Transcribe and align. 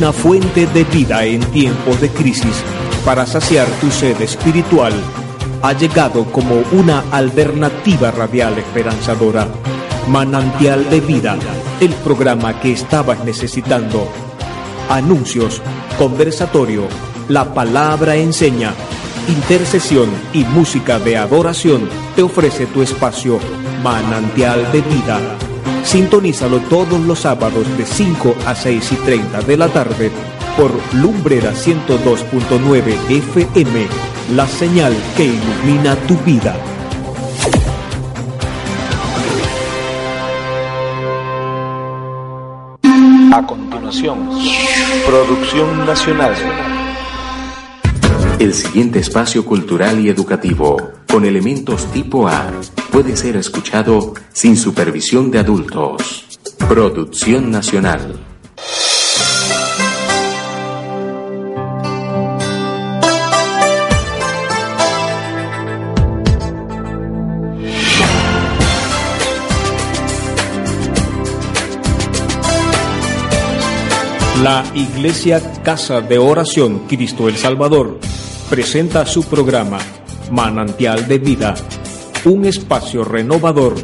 una 0.00 0.14
fuente 0.14 0.66
de 0.68 0.84
vida 0.84 1.26
en 1.26 1.42
tiempos 1.52 2.00
de 2.00 2.08
crisis 2.08 2.64
para 3.04 3.26
saciar 3.26 3.66
tu 3.82 3.90
sed 3.90 4.18
espiritual, 4.22 4.94
ha 5.60 5.74
llegado 5.74 6.24
como 6.32 6.54
una 6.72 7.04
alternativa 7.10 8.10
radial 8.10 8.56
esperanzadora. 8.56 9.46
Manantial 10.08 10.88
de 10.88 11.02
Vida, 11.02 11.36
el 11.80 11.92
programa 11.96 12.58
que 12.60 12.72
estabas 12.72 13.22
necesitando. 13.26 14.08
Anuncios, 14.88 15.60
conversatorio, 15.98 16.84
la 17.28 17.52
palabra 17.52 18.16
enseña, 18.16 18.72
intercesión 19.28 20.08
y 20.32 20.44
música 20.44 20.98
de 20.98 21.18
adoración 21.18 21.90
te 22.16 22.22
ofrece 22.22 22.64
tu 22.64 22.80
espacio 22.80 23.38
Manantial 23.82 24.72
de 24.72 24.80
Vida. 24.80 25.49
Sintonízalo 25.90 26.60
todos 26.60 27.00
los 27.00 27.18
sábados 27.18 27.66
de 27.76 27.84
5 27.84 28.36
a 28.46 28.54
6 28.54 28.92
y 28.92 28.94
30 28.94 29.40
de 29.40 29.56
la 29.56 29.66
tarde 29.66 30.12
por 30.56 30.70
Lumbrera 30.94 31.50
102.9 31.50 32.94
FM, 33.08 33.86
la 34.36 34.46
señal 34.46 34.94
que 35.16 35.24
ilumina 35.24 35.96
tu 36.06 36.14
vida. 36.18 36.54
A 43.32 43.44
continuación, 43.44 44.28
Producción 45.08 45.86
Nacional. 45.86 46.36
El 48.38 48.54
siguiente 48.54 49.00
espacio 49.00 49.44
cultural 49.44 49.98
y 49.98 50.08
educativo, 50.08 50.92
con 51.10 51.24
elementos 51.24 51.86
tipo 51.92 52.28
A, 52.28 52.52
puede 52.92 53.16
ser 53.16 53.36
escuchado 53.36 54.14
sin 54.32 54.56
supervisión 54.56 55.30
de 55.30 55.40
adultos. 55.40 56.38
Producción 56.68 57.50
Nacional. 57.50 58.20
La 74.42 74.64
Iglesia 74.74 75.62
Casa 75.62 76.00
de 76.00 76.18
Oración 76.18 76.86
Cristo 76.88 77.28
el 77.28 77.36
Salvador 77.36 77.98
presenta 78.48 79.04
su 79.04 79.24
programa 79.24 79.78
Manantial 80.30 81.08
de 81.08 81.18
Vida, 81.18 81.54
un 82.24 82.44
espacio 82.44 83.04
renovador 83.04 83.74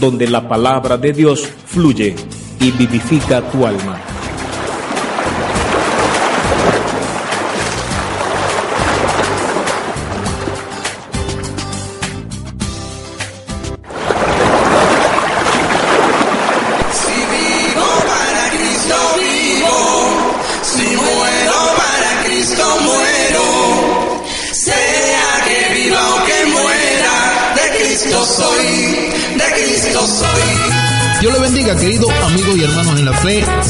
donde 0.00 0.28
la 0.28 0.48
palabra 0.48 0.96
de 0.96 1.12
Dios 1.12 1.48
fluye 1.66 2.14
y 2.60 2.70
vivifica 2.70 3.40
tu 3.50 3.66
alma. 3.66 4.15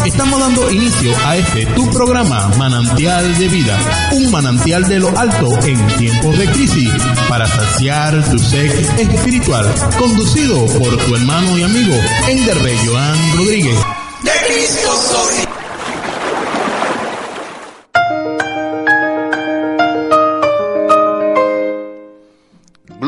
Estamos 0.05 0.41
dando 0.41 0.71
inicio 0.71 1.13
a 1.25 1.37
este 1.37 1.67
tu 1.67 1.91
programa, 1.91 2.49
Manantial 2.59 3.37
de 3.39 3.49
Vida, 3.49 3.79
un 4.13 4.31
manantial 4.31 4.87
de 4.89 5.01
lo 5.01 5.17
alto 5.19 5.49
en 5.65 5.85
tiempos 5.99 6.39
de 6.39 6.47
crisis, 6.51 6.91
para 7.29 7.47
saciar 7.47 8.23
tu 8.31 8.39
sed 8.39 8.71
espiritual, 8.99 9.67
conducido 9.99 10.67
por 10.79 10.97
tu 10.97 11.15
hermano 11.15 11.59
y 11.59 11.63
amigo, 11.63 11.95
Enderrey 12.29 12.79
Joan 12.87 13.37
Rodríguez. 13.37 13.79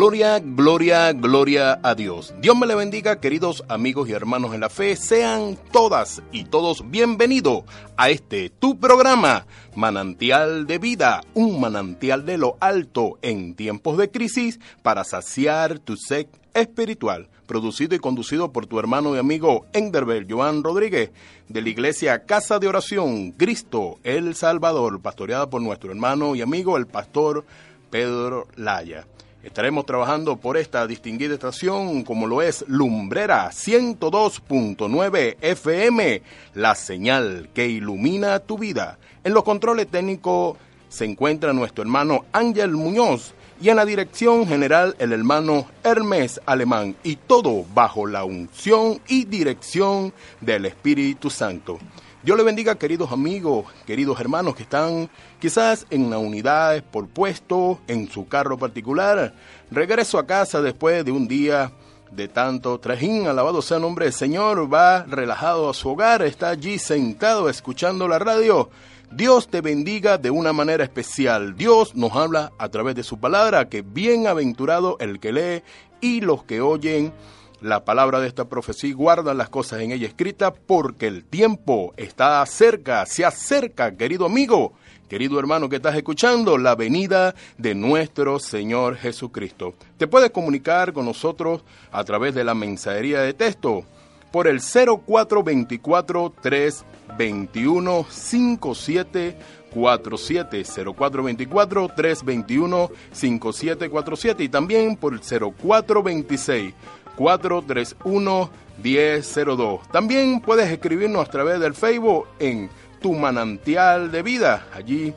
Gloria, 0.09 0.39
gloria, 0.39 1.13
gloria 1.13 1.81
a 1.83 1.95
Dios. 1.95 2.33
Dios 2.41 2.57
me 2.57 2.67
le 2.67 2.75
bendiga, 2.75 3.21
queridos 3.21 3.63
amigos 3.69 4.09
y 4.09 4.13
hermanos 4.13 4.55
en 4.55 4.61
la 4.61 4.71
fe. 4.71 4.97
Sean 4.97 5.59
todas 5.71 6.23
y 6.33 6.45
todos 6.45 6.91
bienvenidos 6.91 7.65
a 7.99 8.09
este 8.09 8.49
tu 8.49 8.81
programa, 8.81 9.45
Manantial 9.77 10.67
de 10.67 10.79
Vida, 10.79 11.21
un 11.35 11.61
manantial 11.61 12.25
de 12.25 12.39
lo 12.39 12.57
alto 12.59 13.19
en 13.21 13.55
tiempos 13.55 13.99
de 13.99 14.11
crisis 14.11 14.59
para 14.81 15.05
saciar 15.05 15.79
tu 15.79 15.99
sed 15.99 16.27
espiritual. 16.55 17.29
Producido 17.47 17.95
y 17.95 17.99
conducido 17.99 18.51
por 18.51 18.65
tu 18.65 18.79
hermano 18.79 19.15
y 19.15 19.19
amigo 19.19 19.67
Enderbel 19.75 20.27
Joan 20.27 20.65
Rodríguez, 20.65 21.11
de 21.51 21.61
la 21.61 21.69
iglesia 21.69 22.25
Casa 22.25 22.59
de 22.59 22.67
Oración 22.67 23.33
Cristo 23.33 23.99
el 24.05 24.35
Salvador, 24.35 25.03
pastoreada 25.03 25.51
por 25.51 25.61
nuestro 25.61 25.91
hermano 25.91 26.35
y 26.35 26.41
amigo 26.41 26.79
el 26.79 26.87
pastor 26.87 27.45
Pedro 27.91 28.49
Laya. 28.57 29.07
Estaremos 29.43 29.87
trabajando 29.87 30.37
por 30.37 30.57
esta 30.57 30.85
distinguida 30.89 31.35
estación 31.35 32.03
como 32.03 32.27
lo 32.27 32.43
es 32.43 32.65
Lumbrera 32.67 33.51
102.9 33.51 35.37
FM, 35.41 36.23
la 36.55 36.75
señal 36.75 37.49
que 37.55 37.69
ilumina 37.69 38.41
tu 38.41 38.59
vida. 38.59 38.99
En 39.23 39.35
los 39.35 39.45
controles 39.45 39.87
técnicos 39.87 40.57
se 40.89 41.05
encuentra 41.05 41.53
nuestro 41.53 41.83
hermano 41.83 42.25
Ángel 42.33 42.73
Muñoz 42.73 43.33
y 43.61 43.69
en 43.69 43.77
la 43.77 43.85
dirección 43.85 44.45
general 44.45 44.97
el 44.99 45.13
hermano 45.13 45.67
Hermes 45.85 46.41
Alemán 46.45 46.97
y 47.05 47.15
todo 47.15 47.65
bajo 47.75 48.09
la 48.09 48.25
unción 48.25 49.01
y 49.07 49.25
dirección 49.25 50.13
del 50.41 50.67
Espíritu 50.67 51.31
Santo. 51.31 51.79
Dios 52.21 52.37
le 52.37 52.43
bendiga, 52.43 52.75
queridos 52.75 53.13
amigos, 53.13 53.67
queridos 53.87 54.19
hermanos 54.19 54.57
que 54.57 54.65
están 54.65 55.09
quizás 55.39 55.87
en 55.89 56.11
la 56.11 56.19
unidad 56.19 56.83
por 56.83 57.07
puesto, 57.07 57.79
en 57.87 58.11
su 58.11 58.27
carro 58.27 58.59
particular. 58.59 59.35
Regreso 59.71 60.19
a 60.19 60.27
casa 60.27 60.61
después 60.61 61.05
de 61.05 61.13
un 61.13 61.29
día 61.29 61.71
de 62.11 62.27
tanto 62.27 62.81
trajín, 62.81 63.29
alabado 63.29 63.63
sea 63.63 63.77
el 63.77 63.85
nombre 63.85 64.07
del 64.07 64.13
Señor, 64.13 64.73
va 64.73 65.05
relajado 65.05 65.71
a 65.71 65.75
su 65.75 65.91
hogar, 65.91 66.23
está 66.23 66.49
allí 66.49 66.81
sentado 66.81 67.49
escuchando 67.49 68.09
la 68.09 68.19
radio. 68.19 68.69
Dios 69.13 69.47
te 69.47 69.61
bendiga 69.61 70.19
de 70.19 70.31
una 70.31 70.53
manera 70.53 70.83
especial. 70.83 71.57
Dios 71.57 71.95
nos 71.95 72.17
habla 72.17 72.51
a 72.59 72.69
través 72.69 72.97
de 72.97 73.05
su 73.05 73.21
palabra, 73.21 73.69
que 73.69 73.83
bienaventurado 73.83 74.97
el 74.99 75.21
que 75.21 75.33
lee 75.33 75.63
y 76.01 76.21
los 76.21 76.43
que 76.43 76.61
oyen 76.61 77.13
la 77.61 77.85
palabra 77.85 78.21
de 78.21 78.29
esta 78.29 78.49
profecía 78.49 78.91
y 78.91 78.93
guardan 78.93 79.39
las 79.39 79.49
cosas 79.49 79.81
en 79.81 79.93
ella 79.93 80.07
escritas 80.07 80.53
porque 80.67 81.07
el 81.07 81.25
tiempo 81.25 81.93
está 81.97 82.45
cerca, 82.47 83.05
se 83.07 83.25
acerca, 83.25 83.97
querido 83.97 84.27
amigo, 84.27 84.75
querido 85.09 85.39
hermano 85.39 85.69
que 85.69 85.77
estás 85.77 85.97
escuchando, 85.97 86.59
la 86.59 86.75
venida 86.75 87.35
de 87.57 87.75
nuestro 87.75 88.39
Señor 88.39 88.97
Jesucristo. 88.97 89.75
Te 89.97 90.07
puedes 90.07 90.31
comunicar 90.31 90.93
con 90.93 91.07
nosotros 91.07 91.65
a 91.91 92.05
través 92.05 92.35
de 92.35 92.45
la 92.45 92.55
mensajería 92.55 93.23
de 93.23 93.35
texto 93.35 93.85
por 94.31 94.47
el 94.47 94.61
0424 94.61 96.35
321 96.41 98.07
5747 98.09 99.37
0424 99.71 101.89
321 101.95 102.91
5747 103.13 104.45
y 104.45 104.49
también 104.49 104.97
por 104.97 105.13
el 105.13 105.21
0426 105.21 106.75
431-1002. 107.19 109.81
También 109.91 110.41
puedes 110.41 110.71
escribirnos 110.71 111.27
a 111.27 111.31
través 111.31 111.59
del 111.59 111.75
Facebook 111.75 112.29
en 112.39 112.71
Tu 113.01 113.13
Manantial 113.13 114.13
de 114.13 114.23
Vida. 114.23 114.69
Allí 114.73 115.13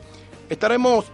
estaremos 0.48 1.04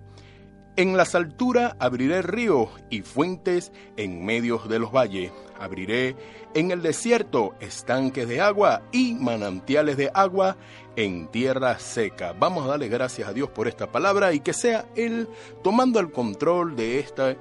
En 0.77 0.95
las 0.95 1.15
alturas 1.15 1.75
abriré 1.79 2.21
ríos 2.21 2.69
y 2.89 3.01
fuentes 3.01 3.73
en 3.97 4.23
medio 4.23 4.57
de 4.57 4.79
los 4.79 4.93
valles. 4.93 5.33
Abriré 5.59 6.15
en 6.53 6.71
el 6.71 6.81
desierto 6.81 7.55
estanques 7.59 8.25
de 8.27 8.39
agua 8.39 8.83
y 8.93 9.15
manantiales 9.15 9.97
de 9.97 10.09
agua 10.13 10.55
en 10.95 11.27
tierra 11.27 11.77
seca. 11.77 12.33
Vamos 12.39 12.63
a 12.63 12.69
darle 12.69 12.87
gracias 12.87 13.27
a 13.27 13.33
Dios 13.33 13.49
por 13.49 13.67
esta 13.67 13.91
palabra 13.91 14.31
y 14.31 14.39
que 14.39 14.53
sea 14.53 14.85
Él 14.95 15.27
tomando 15.61 15.99
el 15.99 16.09
control 16.09 16.77
de 16.77 16.99
este 16.99 17.37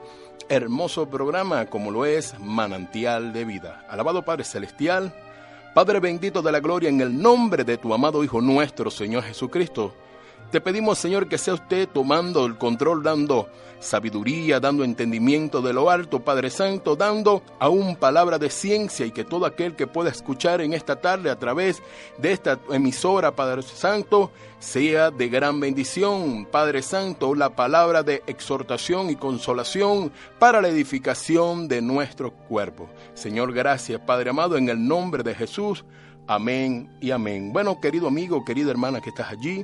hermoso 0.49 1.09
programa 1.09 1.67
como 1.67 1.91
lo 1.91 2.07
es 2.07 2.39
Manantial 2.39 3.33
de 3.33 3.45
Vida. 3.45 3.85
Alabado 3.89 4.25
Padre 4.25 4.45
Celestial, 4.45 5.15
Padre 5.75 6.01
bendito 6.01 6.43
de 6.43 6.53
la 6.53 6.61
gloria, 6.61 6.89
en 6.89 7.01
el 7.01 7.21
nombre 7.21 7.65
de 7.65 7.79
tu 7.79 7.93
amado 7.93 8.23
Hijo 8.23 8.41
nuestro, 8.41 8.91
Señor 8.91 9.25
Jesucristo. 9.25 9.95
Te 10.51 10.61
pedimos, 10.61 10.99
Señor, 10.99 11.29
que 11.29 11.39
sea 11.39 11.55
usted 11.55 11.89
tomando 11.89 12.47
el 12.47 12.57
control, 12.57 13.03
dando 13.03 13.49
sabiduría, 13.85 14.61
dando 14.61 14.83
entendimiento 14.83 15.61
de 15.61 15.73
lo 15.73 15.91
alto, 15.91 16.21
Padre 16.21 16.51
Santo, 16.51 16.97
dando 16.97 17.43
aún 17.59 17.97
palabra 17.97 18.39
de 18.39 18.51
ciencia 18.51 19.07
y 19.07 19.11
que 19.11 19.25
todo 19.25 19.47
aquel 19.47 19.77
que 19.77 19.87
pueda 19.87 20.11
escuchar 20.11 20.61
en 20.61 20.73
esta 20.73 20.97
tarde 20.97 21.31
a 21.31 21.39
través 21.39 21.83
de 22.19 22.33
esta 22.33 22.59
emisora, 22.71 23.37
Padre 23.37 23.63
Santo, 23.63 24.31
sea 24.59 25.11
de 25.11 25.29
gran 25.29 25.61
bendición, 25.61 26.47
Padre 26.51 26.83
Santo, 26.83 27.35
la 27.35 27.55
palabra 27.55 28.03
de 28.03 28.23
exhortación 28.27 29.11
y 29.11 29.17
consolación 29.17 30.11
para 30.39 30.63
la 30.63 30.69
edificación 30.69 31.69
de 31.69 31.83
nuestro 31.83 32.33
cuerpo. 32.33 32.89
Señor, 33.13 33.53
gracias, 33.53 34.01
Padre 34.01 34.31
amado, 34.31 34.57
en 34.57 34.69
el 34.69 34.87
nombre 34.87 35.23
de 35.23 35.35
Jesús. 35.35 35.85
Amén 36.27 36.97
y 37.01 37.11
amén. 37.11 37.53
Bueno, 37.53 37.79
querido 37.81 38.09
amigo, 38.09 38.45
querida 38.47 38.71
hermana 38.71 39.03
que 39.03 39.11
estás 39.11 39.31
allí, 39.31 39.63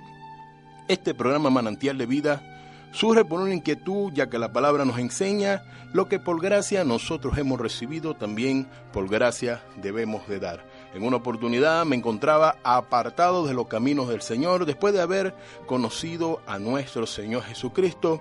este 0.90 1.14
programa 1.14 1.50
Manantial 1.50 1.96
de 1.98 2.06
Vida 2.06 2.42
surge 2.90 3.24
por 3.24 3.40
una 3.40 3.54
inquietud, 3.54 4.12
ya 4.12 4.28
que 4.28 4.40
la 4.40 4.52
palabra 4.52 4.84
nos 4.84 4.98
enseña 4.98 5.62
lo 5.92 6.08
que 6.08 6.18
por 6.18 6.40
gracia 6.40 6.82
nosotros 6.82 7.38
hemos 7.38 7.60
recibido, 7.60 8.16
también 8.16 8.66
por 8.92 9.08
gracia 9.08 9.62
debemos 9.76 10.26
de 10.26 10.40
dar. 10.40 10.66
En 10.92 11.04
una 11.04 11.18
oportunidad 11.18 11.84
me 11.84 11.94
encontraba 11.94 12.56
apartado 12.64 13.46
de 13.46 13.54
los 13.54 13.68
caminos 13.68 14.08
del 14.08 14.20
Señor 14.20 14.66
después 14.66 14.92
de 14.92 15.00
haber 15.00 15.32
conocido 15.66 16.40
a 16.48 16.58
nuestro 16.58 17.06
Señor 17.06 17.44
Jesucristo. 17.44 18.20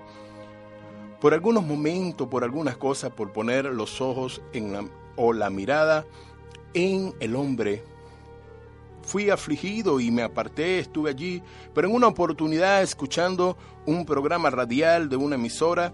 Por 1.20 1.34
algunos 1.34 1.64
momentos, 1.64 2.28
por 2.28 2.44
algunas 2.44 2.76
cosas, 2.76 3.10
por 3.10 3.32
poner 3.32 3.64
los 3.64 4.00
ojos 4.00 4.42
en 4.52 4.72
la, 4.72 4.84
o 5.16 5.32
la 5.32 5.50
mirada 5.50 6.06
en 6.72 7.14
el 7.18 7.34
hombre 7.34 7.82
fui 9.10 9.28
afligido 9.28 9.98
y 9.98 10.12
me 10.12 10.22
aparté, 10.22 10.78
estuve 10.78 11.10
allí, 11.10 11.42
pero 11.74 11.88
en 11.88 11.94
una 11.96 12.06
oportunidad 12.06 12.80
escuchando 12.80 13.58
un 13.84 14.06
programa 14.06 14.50
radial 14.50 15.08
de 15.08 15.16
una 15.16 15.34
emisora, 15.34 15.92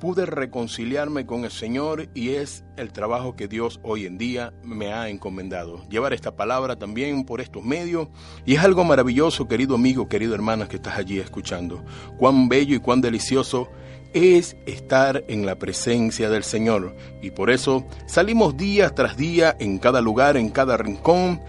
pude 0.00 0.24
reconciliarme 0.24 1.26
con 1.26 1.44
el 1.44 1.50
Señor 1.50 2.08
y 2.14 2.30
es 2.30 2.64
el 2.78 2.90
trabajo 2.90 3.36
que 3.36 3.48
Dios 3.48 3.80
hoy 3.82 4.06
en 4.06 4.16
día 4.16 4.54
me 4.64 4.94
ha 4.94 5.10
encomendado. 5.10 5.86
Llevar 5.90 6.14
esta 6.14 6.34
palabra 6.36 6.76
también 6.76 7.22
por 7.24 7.42
estos 7.42 7.62
medios 7.62 8.08
y 8.46 8.54
es 8.54 8.60
algo 8.64 8.82
maravilloso, 8.82 9.46
querido 9.46 9.74
amigo, 9.74 10.08
querido 10.08 10.34
hermana 10.34 10.68
que 10.68 10.76
estás 10.76 10.96
allí 10.96 11.20
escuchando. 11.20 11.84
Cuán 12.16 12.48
bello 12.48 12.74
y 12.74 12.80
cuán 12.80 13.02
delicioso 13.02 13.68
es 14.12 14.56
estar 14.66 15.24
en 15.28 15.46
la 15.46 15.56
presencia 15.56 16.30
del 16.30 16.44
Señor. 16.44 16.94
Y 17.20 17.30
por 17.30 17.50
eso 17.50 17.86
salimos 18.06 18.56
día 18.56 18.90
tras 18.90 19.16
día 19.16 19.56
en 19.58 19.78
cada 19.78 20.00
lugar, 20.00 20.36
en 20.36 20.50
cada 20.50 20.76
rincón, 20.76 21.40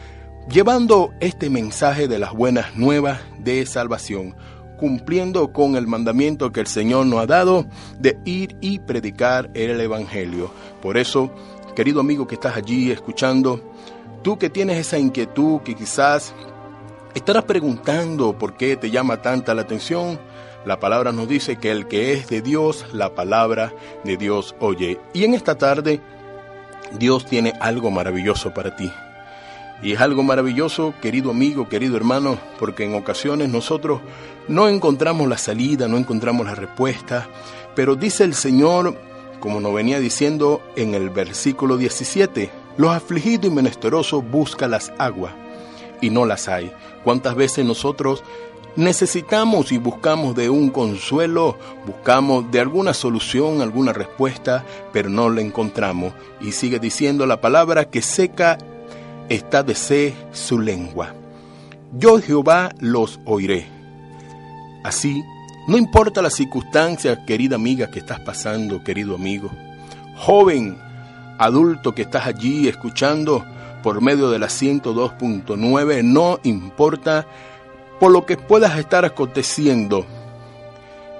llevando 0.49 1.11
este 1.19 1.49
mensaje 1.49 2.07
de 2.07 2.19
las 2.19 2.33
buenas 2.33 2.75
nuevas 2.75 3.21
de 3.39 3.65
salvación, 3.65 4.35
cumpliendo 4.77 5.53
con 5.53 5.75
el 5.75 5.87
mandamiento 5.87 6.51
que 6.51 6.59
el 6.59 6.67
Señor 6.67 7.05
nos 7.05 7.21
ha 7.21 7.27
dado 7.27 7.65
de 7.99 8.17
ir 8.25 8.55
y 8.61 8.79
predicar 8.79 9.49
el 9.53 9.79
Evangelio. 9.79 10.51
Por 10.81 10.97
eso, 10.97 11.31
querido 11.75 12.01
amigo 12.01 12.27
que 12.27 12.35
estás 12.35 12.57
allí 12.57 12.91
escuchando, 12.91 13.73
tú 14.23 14.37
que 14.37 14.49
tienes 14.49 14.77
esa 14.77 14.97
inquietud 14.97 15.61
que 15.61 15.75
quizás 15.75 16.33
estarás 17.13 17.43
preguntando 17.45 18.37
por 18.37 18.57
qué 18.57 18.75
te 18.75 18.89
llama 18.89 19.21
tanta 19.21 19.53
la 19.53 19.61
atención, 19.61 20.19
la 20.65 20.79
palabra 20.79 21.11
nos 21.11 21.27
dice 21.27 21.57
que 21.57 21.71
el 21.71 21.87
que 21.87 22.13
es 22.13 22.27
de 22.27 22.41
Dios, 22.41 22.85
la 22.93 23.13
palabra 23.15 23.73
de 24.03 24.15
Dios 24.17 24.55
oye. 24.59 24.99
Y 25.13 25.25
en 25.25 25.33
esta 25.33 25.57
tarde, 25.57 25.99
Dios 26.97 27.25
tiene 27.25 27.53
algo 27.59 27.91
maravilloso 27.91 28.53
para 28.53 28.75
ti. 28.75 28.91
Y 29.81 29.91
es 29.91 29.99
algo 29.99 30.23
maravilloso, 30.23 30.93
querido 31.01 31.31
amigo, 31.31 31.67
querido 31.67 31.97
hermano, 31.97 32.37
porque 32.59 32.85
en 32.85 32.95
ocasiones 32.95 33.49
nosotros 33.49 33.99
no 34.47 34.69
encontramos 34.69 35.27
la 35.27 35.37
salida, 35.37 35.89
no 35.89 35.97
encontramos 35.97 36.45
la 36.45 36.55
respuesta, 36.55 37.27
pero 37.75 37.95
dice 37.95 38.23
el 38.23 38.33
Señor, 38.33 38.97
como 39.41 39.59
nos 39.59 39.73
venía 39.73 39.99
diciendo 39.99 40.61
en 40.77 40.95
el 40.95 41.09
versículo 41.09 41.75
17, 41.75 42.49
los 42.77 42.91
afligidos 42.91 43.51
y 43.51 43.53
menesterosos 43.53 44.23
buscan 44.29 44.71
las 44.71 44.93
aguas 44.97 45.33
y 45.99 46.09
no 46.09 46.25
las 46.25 46.47
hay. 46.47 46.71
¿Cuántas 47.03 47.35
veces 47.35 47.65
nosotros 47.65 48.23
necesitamos 48.75 49.71
y 49.71 49.77
buscamos 49.77 50.35
de 50.35 50.49
un 50.49 50.69
consuelo, 50.69 51.57
buscamos 51.85 52.49
de 52.51 52.59
alguna 52.59 52.93
solución, 52.93 53.61
alguna 53.61 53.93
respuesta, 53.93 54.63
pero 54.91 55.09
no 55.09 55.29
la 55.29 55.41
encontramos. 55.41 56.13
Y 56.41 56.51
sigue 56.51 56.79
diciendo 56.79 57.25
la 57.25 57.41
palabra 57.41 57.85
que 57.85 58.01
seca 58.01 58.57
está 59.29 59.63
de 59.63 59.75
sed 59.75 60.13
su 60.31 60.59
lengua. 60.59 61.13
Yo 61.97 62.19
Jehová 62.19 62.73
los 62.79 63.19
oiré. 63.25 63.67
Así, 64.83 65.23
no 65.67 65.77
importa 65.77 66.21
las 66.21 66.33
circunstancias, 66.33 67.19
querida 67.25 67.55
amiga, 67.55 67.89
que 67.89 67.99
estás 67.99 68.19
pasando, 68.19 68.83
querido 68.83 69.15
amigo, 69.15 69.49
joven, 70.17 70.77
adulto 71.37 71.93
que 71.93 72.01
estás 72.01 72.25
allí 72.25 72.67
escuchando 72.67 73.45
por 73.81 74.01
medio 74.01 74.29
de 74.29 74.39
la 74.39 74.47
102.9, 74.47 76.03
no 76.03 76.39
importa 76.43 77.27
por 78.03 78.11
lo 78.11 78.25
que 78.25 78.35
puedas 78.35 78.77
estar 78.77 79.05
aconteciendo. 79.05 80.05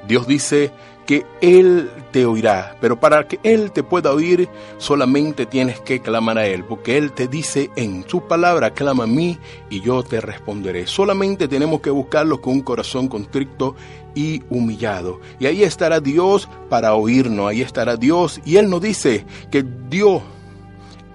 Dios 0.05 0.27
dice 0.27 0.69
que 1.05 1.25
Él 1.39 1.89
te 2.11 2.25
oirá, 2.25 2.75
pero 2.81 2.99
para 2.99 3.25
que 3.25 3.39
Él 3.41 3.71
te 3.71 3.83
pueda 3.83 4.11
oír 4.11 4.49
solamente 4.79 5.45
tienes 5.45 5.79
que 5.79 6.01
clamar 6.01 6.39
a 6.39 6.45
Él, 6.45 6.65
porque 6.65 6.97
Él 6.97 7.13
te 7.13 7.29
dice 7.29 7.71
en 7.77 8.03
su 8.05 8.27
palabra, 8.27 8.71
clama 8.71 9.05
a 9.05 9.07
mí 9.07 9.37
y 9.69 9.79
yo 9.79 10.03
te 10.03 10.19
responderé. 10.19 10.85
Solamente 10.85 11.47
tenemos 11.47 11.79
que 11.79 11.89
buscarlo 11.89 12.41
con 12.41 12.55
un 12.55 12.61
corazón 12.63 13.07
constricto 13.07 13.77
y 14.13 14.43
humillado. 14.49 15.21
Y 15.39 15.45
ahí 15.45 15.63
estará 15.63 16.01
Dios 16.01 16.49
para 16.67 16.95
oírnos, 16.95 17.47
ahí 17.47 17.61
estará 17.61 17.95
Dios. 17.95 18.41
Y 18.43 18.57
Él 18.57 18.69
nos 18.69 18.81
dice 18.81 19.25
que 19.49 19.63
Dios, 19.89 20.21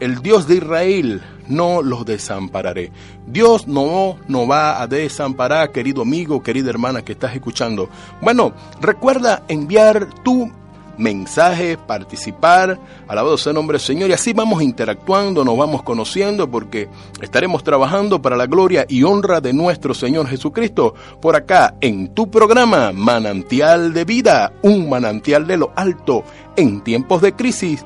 el 0.01 0.23
Dios 0.23 0.47
de 0.47 0.57
Israel, 0.57 1.23
no 1.49 1.83
los 1.83 2.05
desampararé. 2.05 2.93
Dios 3.27 3.67
no 3.67 4.17
nos 4.29 4.51
va 4.51 4.81
a 4.81 4.87
desamparar, 4.87 5.73
querido 5.73 6.03
amigo, 6.03 6.43
querida 6.43 6.71
hermana 6.71 7.03
que 7.03 7.13
estás 7.13 7.35
escuchando. 7.35 7.89
Bueno, 8.21 8.53
recuerda 8.81 9.43
enviar 9.49 10.09
tu 10.23 10.51
mensaje, 10.99 11.79
participar, 11.79 12.79
alabado 13.07 13.39
sea 13.39 13.51
el 13.51 13.55
nombre 13.55 13.79
del 13.79 13.87
Señor, 13.87 14.11
y 14.11 14.13
así 14.13 14.33
vamos 14.33 14.63
interactuando, 14.63 15.45
nos 15.45 15.57
vamos 15.57 15.83
conociendo, 15.83 16.51
porque 16.51 16.89
estaremos 17.23 17.63
trabajando 17.65 18.21
para 18.21 18.37
la 18.37 18.47
gloria 18.47 18.85
y 18.89 19.05
honra 19.05 19.41
de 19.41 19.53
nuestro 19.53 19.95
Señor 19.95 20.27
Jesucristo, 20.27 20.95
por 21.21 21.37
acá 21.37 21.77
en 21.81 22.09
tu 22.15 22.31
programa 22.31 22.93
Manantial 22.93 23.93
de 23.93 24.05
Vida, 24.05 24.53
un 24.63 24.91
manantial 24.91 25.47
de 25.47 25.57
lo 25.57 25.73
alto 25.77 26.25
en 26.57 26.83
tiempos 26.83 27.23
de 27.23 27.33
crisis, 27.33 27.85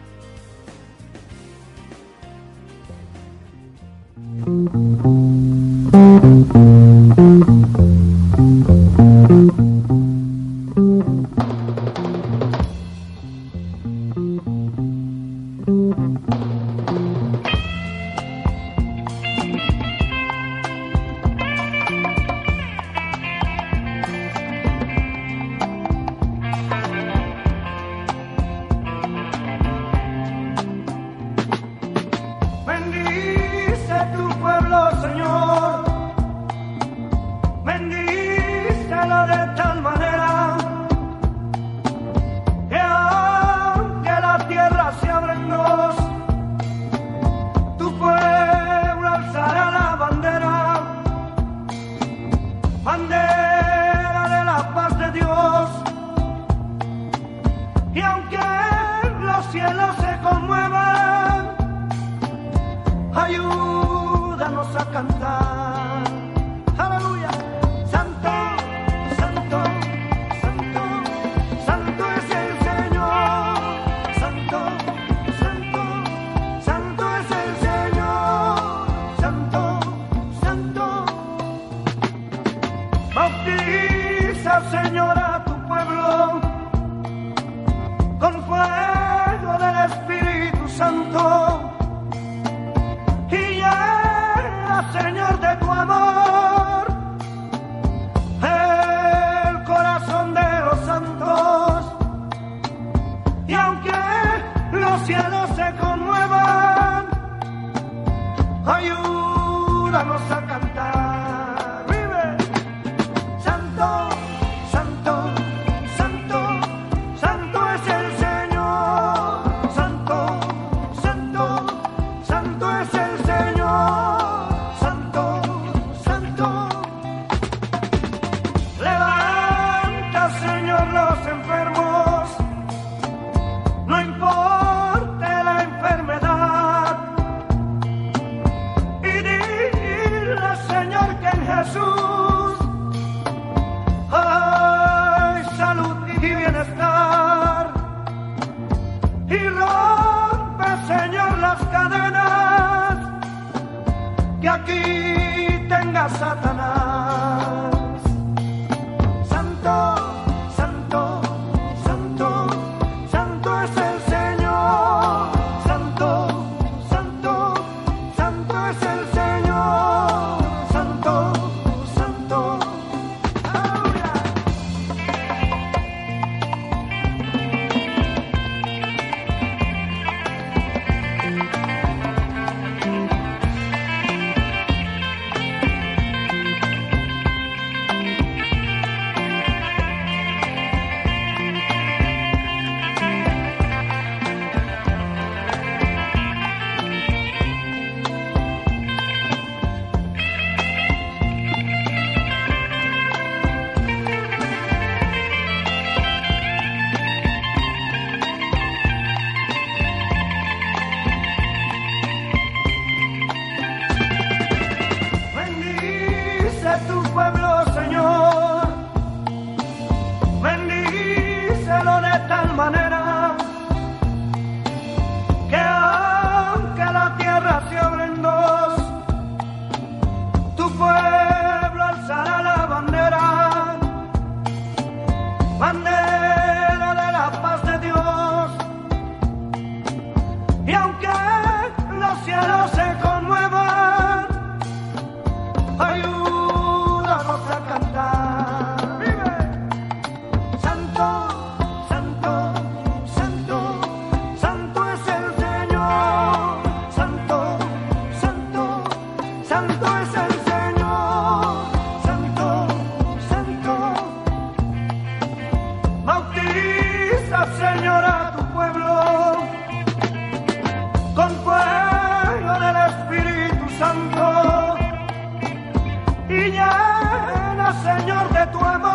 de 278.37 278.51
tu 278.51 278.59
amor. 278.59 278.86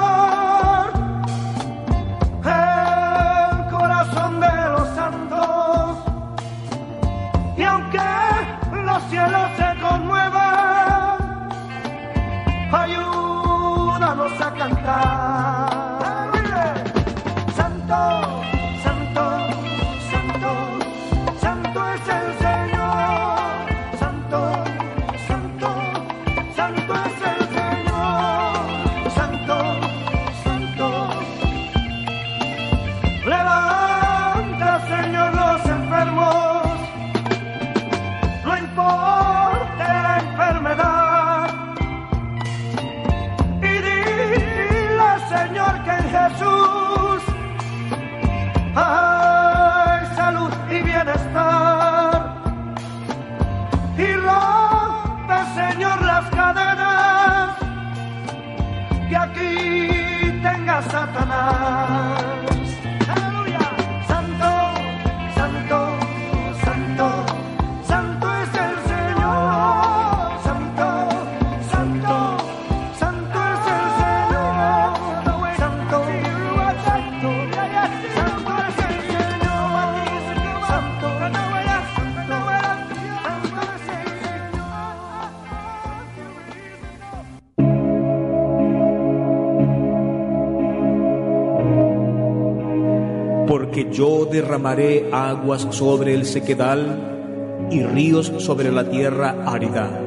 Derramaré 94.33 95.09
aguas 95.13 95.69
sobre 95.71 96.15
el 96.15 96.27
sequedal 96.27 97.69
y 97.71 97.83
ríos 97.83 98.33
sobre 98.39 98.73
la 98.73 98.91
tierra 98.91 99.45
árida. 99.47 100.01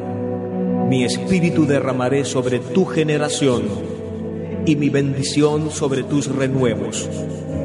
Mi 0.89 1.05
espíritu 1.05 1.65
derramaré 1.65 2.25
sobre 2.25 2.59
tu 2.59 2.85
generación 2.85 3.63
y 4.65 4.75
mi 4.75 4.89
bendición 4.89 5.71
sobre 5.71 6.03
tus 6.03 6.27
renuevos. 6.27 7.09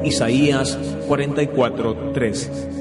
Isaías 0.05 0.79
44, 1.09 2.12
3. 2.14 2.80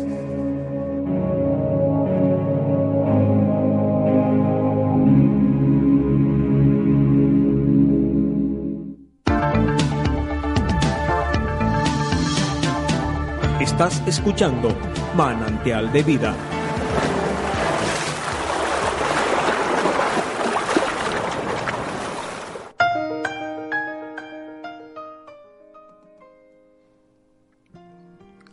Escuchando 14.06 14.70
Manantial 15.16 15.92
de 15.92 16.04
Vida. 16.04 16.36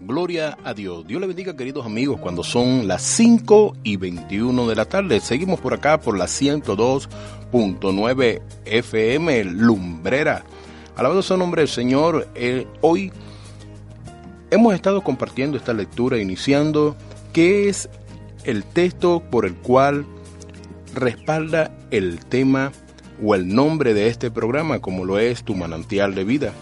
Gloria 0.00 0.56
a 0.64 0.72
Dios. 0.72 1.06
Dios 1.06 1.20
le 1.20 1.26
bendiga, 1.26 1.54
queridos 1.54 1.84
amigos, 1.84 2.18
cuando 2.20 2.42
son 2.42 2.88
las 2.88 3.02
5 3.02 3.76
y 3.82 3.96
21 3.96 4.66
de 4.66 4.74
la 4.74 4.86
tarde. 4.86 5.20
Seguimos 5.20 5.60
por 5.60 5.74
acá 5.74 6.00
por 6.00 6.16
la 6.16 6.24
102.9 6.24 8.40
FM 8.64 9.44
Lumbrera. 9.44 10.44
Alabado 10.96 11.22
sea 11.22 11.34
el 11.34 11.40
nombre 11.40 11.60
del 11.60 11.68
Señor. 11.68 12.26
Eh, 12.34 12.66
hoy 12.80 13.12
hemos 14.50 14.74
estado 14.74 15.02
compartiendo 15.02 15.56
esta 15.56 15.72
lectura, 15.72 16.18
iniciando 16.18 16.96
qué 17.32 17.68
es 17.68 17.88
el 18.44 18.64
texto 18.64 19.22
por 19.30 19.46
el 19.46 19.54
cual 19.54 20.06
respalda 20.94 21.70
el 21.90 22.24
tema 22.24 22.72
o 23.22 23.34
el 23.34 23.54
nombre 23.54 23.94
de 23.94 24.08
este 24.08 24.30
programa, 24.30 24.80
como 24.80 25.04
lo 25.04 25.18
es 25.18 25.42
tu 25.42 25.54
manantial 25.54 26.14
de 26.14 26.24
vida. 26.24 26.52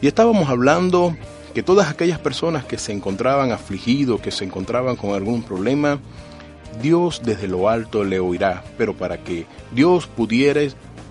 Y 0.00 0.06
estábamos 0.06 0.48
hablando 0.48 1.16
que 1.54 1.62
todas 1.62 1.90
aquellas 1.90 2.18
personas 2.18 2.64
que 2.64 2.78
se 2.78 2.92
encontraban 2.92 3.50
afligidos, 3.50 4.20
que 4.20 4.30
se 4.30 4.44
encontraban 4.44 4.96
con 4.96 5.14
algún 5.14 5.42
problema, 5.42 5.98
Dios 6.82 7.22
desde 7.24 7.48
lo 7.48 7.68
alto 7.68 8.04
le 8.04 8.20
oirá, 8.20 8.62
pero 8.76 8.94
para 8.94 9.18
que 9.18 9.46
Dios 9.72 10.06
pudiera 10.06 10.60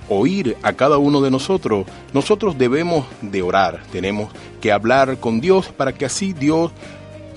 oír 0.10 0.58
a 0.63 0.74
cada 0.74 0.98
uno 0.98 1.22
de 1.22 1.32
nosotros, 1.32 1.86
nosotros 2.13 2.58
debemos 2.58 3.06
de 3.22 3.41
orar, 3.41 3.84
tenemos 3.91 4.32
que 4.62 4.72
hablar 4.72 5.17
con 5.20 5.41
Dios 5.41 5.70
para 5.70 5.93
que 5.93 6.06
así 6.06 6.34
Dios 6.34 6.72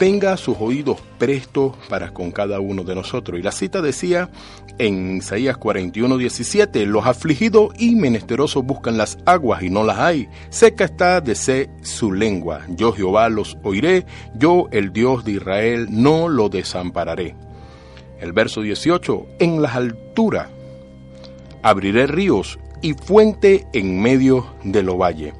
tenga 0.00 0.38
sus 0.38 0.56
oídos 0.58 0.98
prestos 1.18 1.74
para 1.90 2.10
con 2.14 2.32
cada 2.32 2.58
uno 2.58 2.84
de 2.84 2.94
nosotros. 2.94 3.38
Y 3.38 3.42
la 3.42 3.52
cita 3.52 3.82
decía 3.82 4.30
en 4.78 5.18
Isaías 5.18 5.58
41, 5.58 6.16
17, 6.16 6.86
los 6.86 7.04
afligidos 7.04 7.74
y 7.78 7.96
menesterosos 7.96 8.64
buscan 8.64 8.96
las 8.96 9.18
aguas 9.26 9.62
y 9.62 9.68
no 9.68 9.84
las 9.84 9.98
hay. 9.98 10.26
Seca 10.48 10.86
está 10.86 11.20
de 11.20 11.34
sed 11.34 11.68
su 11.82 12.12
lengua. 12.12 12.62
Yo 12.70 12.94
Jehová 12.94 13.28
los 13.28 13.58
oiré, 13.62 14.06
yo 14.34 14.68
el 14.72 14.90
Dios 14.94 15.22
de 15.26 15.32
Israel 15.32 15.88
no 15.90 16.28
lo 16.28 16.48
desampararé. 16.48 17.36
El 18.20 18.32
verso 18.32 18.62
18, 18.62 19.26
en 19.38 19.60
las 19.60 19.76
alturas 19.76 20.48
abriré 21.62 22.06
ríos 22.06 22.58
y 22.82 22.94
fuente 22.94 23.66
en 23.72 24.00
medio 24.00 24.46
de 24.64 24.82
lo 24.82 24.96
valle. 24.96 25.34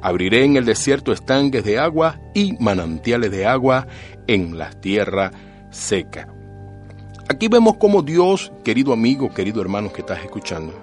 Abriré 0.00 0.44
en 0.44 0.56
el 0.56 0.64
desierto 0.64 1.12
estanques 1.12 1.64
de 1.64 1.78
agua 1.78 2.20
y 2.34 2.54
manantiales 2.58 3.30
de 3.30 3.46
agua 3.46 3.86
en 4.26 4.58
la 4.58 4.70
tierra 4.70 5.30
seca. 5.70 6.28
Aquí 7.28 7.48
vemos 7.48 7.76
cómo 7.76 8.02
Dios, 8.02 8.52
querido 8.64 8.92
amigo, 8.92 9.32
querido 9.32 9.62
hermano 9.62 9.92
que 9.92 10.00
estás 10.00 10.22
escuchando, 10.22 10.74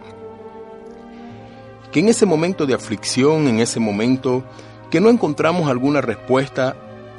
que 1.91 1.99
en 1.99 2.07
ese 2.07 2.25
momento 2.25 2.65
de 2.65 2.73
aflicción, 2.73 3.47
en 3.47 3.59
ese 3.59 3.79
momento 3.79 4.45
que 4.89 5.01
no 5.01 5.09
encontramos 5.09 5.69
alguna 5.69 6.01
respuesta 6.01 6.75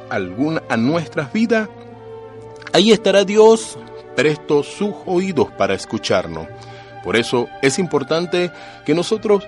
alguna 0.09 0.63
a 0.69 0.77
nuestras 0.77 1.33
vidas, 1.33 1.69
ahí 2.73 2.91
estará 2.91 3.25
Dios 3.25 3.79
presto 4.17 4.63
sus 4.63 4.95
oídos 5.07 5.51
para 5.53 5.75
escucharnos. 5.75 6.47
Por 7.03 7.17
eso 7.17 7.49
es 7.63 7.79
importante 7.79 8.51
que 8.85 8.95
nosotros 8.95 9.47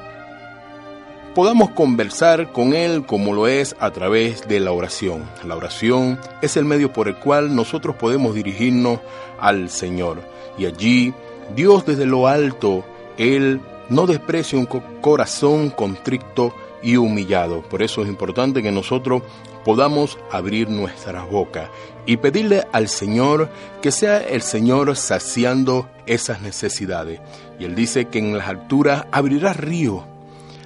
podamos 1.35 1.71
conversar 1.71 2.53
con 2.53 2.75
Él 2.75 3.07
como 3.07 3.33
lo 3.33 3.47
es 3.47 3.75
a 3.81 3.91
través 3.91 4.47
de 4.49 4.61
la 4.61 4.73
oración. 4.73 5.25
La 5.45 5.57
oración 5.57 6.19
es 6.43 6.57
el 6.57 6.65
medio 6.65 6.93
por 6.93 7.09
el 7.09 7.17
cual 7.17 7.55
nosotros 7.55 7.97
podemos 7.97 8.35
dirigirnos 8.35 9.01
al 9.41 9.71
Señor. 9.71 10.23
Y 10.59 10.67
allí 10.67 11.15
Dios 11.55 11.87
desde 11.87 12.07
lo 12.07 12.27
alto, 12.27 12.85
Él 13.17 13.61
no 13.89 14.07
desprecia 14.07 14.59
un 14.59 14.67
corazón 14.67 15.71
contrito 15.71 16.55
y 16.83 16.97
humillado. 16.97 17.63
Por 17.63 17.83
eso 17.83 18.03
es 18.03 18.09
importante 18.09 18.63
que 18.63 18.73
nosotros 18.73 19.23
podamos 19.65 20.19
abrir 20.31 20.69
nuestras 20.69 21.29
bocas 21.31 21.69
y 22.05 22.17
pedirle 22.17 22.67
al 22.73 22.89
Señor 22.89 23.49
que 23.81 23.93
sea 23.93 24.19
el 24.19 24.43
Señor 24.43 24.97
saciando 24.97 25.89
esas 26.07 26.43
necesidades. 26.43 27.21
Él 27.65 27.75
dice 27.75 28.07
que 28.07 28.19
en 28.19 28.37
las 28.37 28.49
alturas 28.49 29.07
abrirá 29.13 29.53
río. 29.53 30.05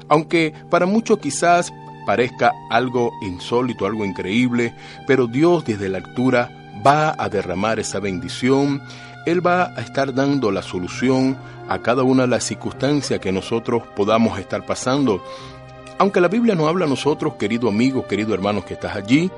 Aunque 0.09 0.55
para 0.71 0.87
muchos 0.87 1.19
quizás 1.19 1.73
parezca 2.07 2.53
algo 2.71 3.13
insólito, 3.23 3.87
algo 3.87 4.05
increíble, 4.05 4.75
pero 5.07 5.27
Dios 5.27 5.65
desde 5.65 5.89
la 5.89 5.99
altura 5.99 6.51
va 6.87 7.15
a 7.19 7.29
derramar 7.29 7.81
esa 7.81 7.99
bendición. 7.99 8.81
Él 9.27 9.45
va 9.45 9.73
a 9.77 9.81
estar 9.81 10.15
dando 10.15 10.51
la 10.51 10.63
solución 10.63 11.37
a 11.69 11.81
cada 11.81 12.05
una 12.05 12.23
de 12.23 12.29
las 12.29 12.45
circunstancias 12.45 13.19
que 13.19 13.33
nosotros 13.33 13.83
podamos 13.97 14.39
estar 14.39 14.65
pasando. 14.65 15.23
Aunque 15.99 16.21
la 16.21 16.29
Biblia 16.29 16.55
nos 16.55 16.69
habla 16.69 16.85
a 16.85 16.89
nosotros, 16.89 17.35
querido 17.35 17.69
amigo, 17.69 18.07
querido 18.07 18.35
hermano 18.35 18.65
que 18.65 18.75
estás 18.75 18.95
allí, 18.95 19.31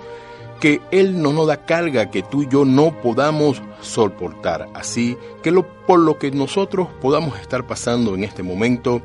que 0.60 0.80
Él 0.90 1.22
no 1.22 1.32
nos 1.32 1.46
da 1.46 1.64
carga 1.64 2.10
que 2.10 2.22
tú 2.22 2.42
y 2.42 2.48
yo 2.48 2.64
no 2.64 3.00
podamos 3.00 3.62
soportar. 3.80 4.68
Así 4.74 5.16
que 5.42 5.50
lo, 5.50 5.66
por 5.86 6.00
lo 6.00 6.18
que 6.18 6.30
nosotros 6.30 6.88
podamos 7.00 7.38
estar 7.38 7.66
pasando 7.66 8.14
en 8.14 8.24
este 8.24 8.42
momento, 8.42 9.02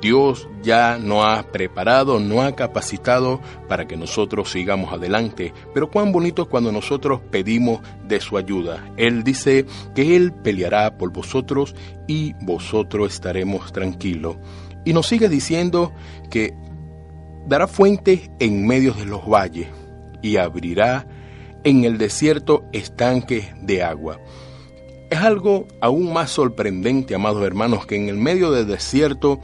Dios 0.00 0.48
ya 0.62 0.98
nos 0.98 1.24
ha 1.24 1.42
preparado, 1.52 2.18
nos 2.20 2.40
ha 2.40 2.56
capacitado 2.56 3.40
para 3.68 3.86
que 3.86 3.96
nosotros 3.96 4.50
sigamos 4.50 4.92
adelante. 4.92 5.52
Pero 5.74 5.90
cuán 5.90 6.12
bonito 6.12 6.48
cuando 6.48 6.72
nosotros 6.72 7.20
pedimos 7.30 7.80
de 8.06 8.20
su 8.20 8.36
ayuda. 8.36 8.90
Él 8.96 9.24
dice 9.24 9.66
que 9.94 10.16
Él 10.16 10.32
peleará 10.32 10.96
por 10.96 11.12
vosotros 11.12 11.74
y 12.06 12.34
vosotros 12.42 13.12
estaremos 13.12 13.72
tranquilos. 13.72 14.36
Y 14.84 14.94
nos 14.94 15.06
sigue 15.06 15.28
diciendo 15.28 15.92
que 16.30 16.54
dará 17.46 17.66
fuentes 17.66 18.30
en 18.38 18.66
medio 18.66 18.94
de 18.94 19.04
los 19.04 19.28
valles 19.28 19.68
y 20.22 20.36
abrirá 20.36 21.06
en 21.64 21.84
el 21.84 21.98
desierto 21.98 22.64
estanques 22.72 23.46
de 23.60 23.82
agua. 23.82 24.18
Es 25.10 25.18
algo 25.18 25.66
aún 25.80 26.12
más 26.12 26.30
sorprendente, 26.30 27.14
amados 27.14 27.44
hermanos, 27.44 27.86
que 27.86 27.96
en 27.96 28.08
el 28.08 28.16
medio 28.16 28.50
del 28.52 28.66
desierto 28.66 29.40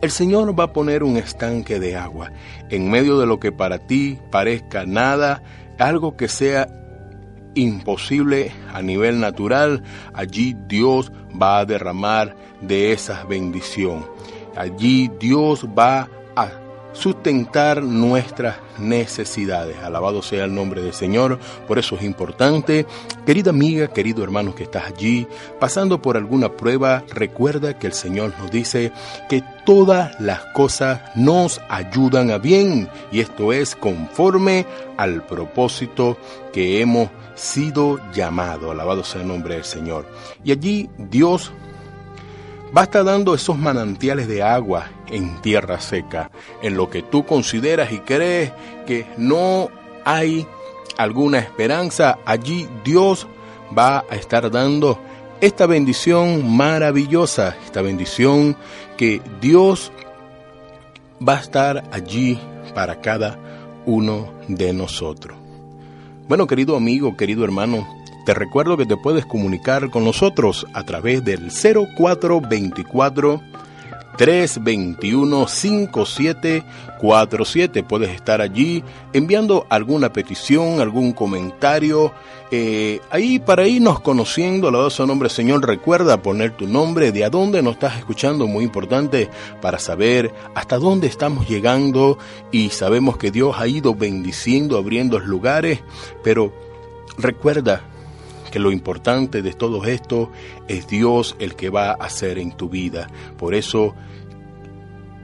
el 0.00 0.10
Señor 0.10 0.58
va 0.58 0.64
a 0.64 0.72
poner 0.72 1.04
un 1.04 1.16
estanque 1.16 1.78
de 1.78 1.96
agua 1.96 2.32
en 2.70 2.90
medio 2.90 3.18
de 3.18 3.26
lo 3.26 3.38
que 3.38 3.52
para 3.52 3.78
ti 3.78 4.18
parezca 4.30 4.84
nada, 4.84 5.42
algo 5.78 6.16
que 6.16 6.28
sea 6.28 6.68
imposible 7.54 8.50
a 8.72 8.82
nivel 8.82 9.20
natural, 9.20 9.82
allí 10.14 10.56
Dios 10.66 11.12
va 11.40 11.58
a 11.58 11.64
derramar 11.64 12.36
de 12.60 12.92
esa 12.92 13.24
bendición. 13.24 14.06
Allí 14.56 15.10
Dios 15.20 15.66
va 15.66 16.00
a 16.02 16.08
sustentar 16.92 17.82
nuestras 17.82 18.56
necesidades. 18.78 19.78
Alabado 19.78 20.22
sea 20.22 20.44
el 20.44 20.54
nombre 20.54 20.82
del 20.82 20.92
Señor. 20.92 21.38
Por 21.66 21.78
eso 21.78 21.96
es 21.96 22.02
importante, 22.02 22.86
querida 23.26 23.50
amiga, 23.50 23.88
querido 23.88 24.22
hermano 24.22 24.54
que 24.54 24.64
estás 24.64 24.84
allí, 24.86 25.26
pasando 25.60 26.00
por 26.00 26.16
alguna 26.16 26.52
prueba, 26.52 27.04
recuerda 27.12 27.78
que 27.78 27.86
el 27.86 27.92
Señor 27.92 28.34
nos 28.38 28.50
dice 28.50 28.92
que 29.28 29.42
todas 29.64 30.18
las 30.20 30.44
cosas 30.46 31.00
nos 31.14 31.60
ayudan 31.68 32.30
a 32.30 32.38
bien 32.38 32.88
y 33.10 33.20
esto 33.20 33.52
es 33.52 33.76
conforme 33.76 34.66
al 34.96 35.24
propósito 35.26 36.16
que 36.52 36.80
hemos 36.80 37.10
sido 37.34 37.98
llamados. 38.12 38.70
Alabado 38.70 39.04
sea 39.04 39.22
el 39.22 39.28
nombre 39.28 39.54
del 39.54 39.64
Señor. 39.64 40.06
Y 40.44 40.52
allí 40.52 40.90
Dios 40.98 41.52
va 42.76 42.82
a 42.82 42.84
estar 42.84 43.04
dando 43.04 43.34
esos 43.34 43.58
manantiales 43.58 44.28
de 44.28 44.42
agua 44.42 44.90
en 45.08 45.40
tierra 45.42 45.80
seca, 45.80 46.30
en 46.62 46.76
lo 46.76 46.88
que 46.88 47.02
tú 47.02 47.24
consideras 47.26 47.92
y 47.92 47.98
crees 47.98 48.52
que 48.86 49.06
no 49.18 49.68
hay 50.04 50.46
alguna 50.96 51.38
esperanza, 51.38 52.18
allí 52.24 52.68
Dios 52.84 53.26
va 53.76 54.04
a 54.10 54.16
estar 54.16 54.50
dando 54.50 54.98
esta 55.40 55.66
bendición 55.66 56.56
maravillosa, 56.56 57.56
esta 57.64 57.82
bendición 57.82 58.56
que 58.96 59.20
Dios 59.40 59.92
va 61.26 61.38
a 61.38 61.40
estar 61.40 61.84
allí 61.92 62.38
para 62.74 63.00
cada 63.00 63.38
uno 63.84 64.32
de 64.48 64.72
nosotros. 64.72 65.36
Bueno, 66.28 66.46
querido 66.46 66.76
amigo, 66.76 67.16
querido 67.16 67.44
hermano, 67.44 67.86
te 68.24 68.34
recuerdo 68.34 68.76
que 68.76 68.86
te 68.86 68.96
puedes 68.96 69.26
comunicar 69.26 69.90
con 69.90 70.04
nosotros 70.04 70.64
a 70.74 70.84
través 70.84 71.24
del 71.24 71.50
0424 71.50 73.42
321 74.16 75.48
5747. 75.48 77.82
Puedes 77.82 78.10
estar 78.10 78.40
allí 78.40 78.84
enviando 79.12 79.66
alguna 79.70 80.12
petición, 80.12 80.80
algún 80.80 81.12
comentario. 81.12 82.12
Eh, 82.50 83.00
ahí 83.10 83.38
para 83.38 83.66
irnos 83.66 84.00
conociendo, 84.00 84.70
la 84.70 84.90
su 84.90 85.06
nombre 85.06 85.30
Señor, 85.30 85.66
recuerda 85.66 86.22
poner 86.22 86.52
tu 86.52 86.68
nombre, 86.68 87.10
de 87.10 87.24
a 87.24 87.30
dónde 87.30 87.62
nos 87.62 87.72
estás 87.74 87.96
escuchando, 87.96 88.46
muy 88.46 88.64
importante 88.64 89.30
para 89.62 89.78
saber 89.78 90.34
hasta 90.54 90.78
dónde 90.78 91.06
estamos 91.06 91.48
llegando 91.48 92.18
y 92.50 92.68
sabemos 92.68 93.16
que 93.16 93.30
Dios 93.30 93.56
ha 93.58 93.66
ido 93.66 93.94
bendiciendo, 93.94 94.76
abriendo 94.76 95.18
lugares, 95.18 95.82
pero 96.22 96.52
recuerda 97.16 97.86
que 98.52 98.60
lo 98.60 98.70
importante 98.70 99.42
de 99.42 99.54
todo 99.54 99.84
esto 99.84 100.30
es 100.68 100.86
Dios 100.86 101.34
el 101.40 101.56
que 101.56 101.70
va 101.70 101.90
a 101.90 101.94
hacer 101.94 102.38
en 102.38 102.52
tu 102.52 102.68
vida. 102.68 103.08
Por 103.38 103.54
eso 103.54 103.94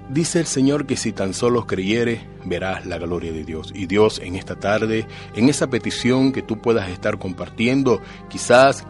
dice 0.08 0.40
el 0.40 0.46
Señor 0.46 0.86
que 0.86 0.96
si 0.96 1.12
tan 1.12 1.34
solo 1.34 1.66
creyeres, 1.66 2.22
verás 2.46 2.86
la 2.86 2.96
gloria 2.96 3.30
de 3.30 3.44
Dios. 3.44 3.70
Y 3.74 3.86
Dios 3.86 4.18
en 4.24 4.34
esta 4.34 4.56
tarde, 4.56 5.06
en 5.36 5.48
esa 5.48 5.68
petición 5.68 6.32
que 6.32 6.42
tú 6.42 6.58
puedas 6.58 6.88
estar 6.88 7.18
compartiendo, 7.18 8.00
quizás 8.28 8.86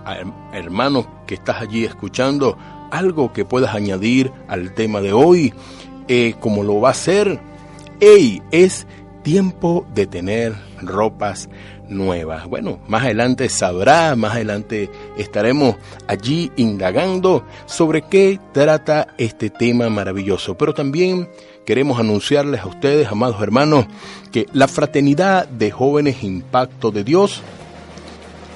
hermano 0.53 1.25
que 1.27 1.35
estás 1.35 1.61
allí 1.61 1.85
escuchando, 1.85 2.57
algo 2.93 3.33
que 3.33 3.45
puedas 3.45 3.75
añadir 3.75 4.31
al 4.47 4.73
tema 4.73 5.01
de 5.01 5.13
hoy, 5.13 5.53
eh, 6.07 6.37
como 6.39 6.63
lo 6.63 6.81
va 6.81 6.89
a 6.89 6.93
hacer, 6.93 7.41
hey, 8.01 8.41
es 8.53 8.87
tiempo 9.25 9.85
de 9.95 10.07
tener 10.07 10.55
ropas 10.81 11.51
nuevas. 11.89 12.47
Bueno, 12.47 12.81
más 12.89 13.03
adelante 13.03 13.49
sabrá, 13.49 14.15
más 14.17 14.33
adelante 14.33 14.91
estaremos 15.17 15.77
allí 16.07 16.51
indagando 16.57 17.45
sobre 17.67 18.03
qué 18.03 18.41
trata 18.53 19.15
este 19.19 19.51
tema 19.51 19.89
maravilloso. 19.89 20.57
Pero 20.57 20.75
también 20.75 21.29
queremos 21.65 21.99
anunciarles 22.01 22.61
a 22.63 22.67
ustedes, 22.67 23.09
amados 23.09 23.41
hermanos, 23.43 23.87
que 24.33 24.47
la 24.53 24.69
Fraternidad 24.69 25.49
de 25.49 25.71
Jóvenes 25.71 26.23
Impacto 26.23 26.91
de 26.91 27.05
Dios 27.05 27.43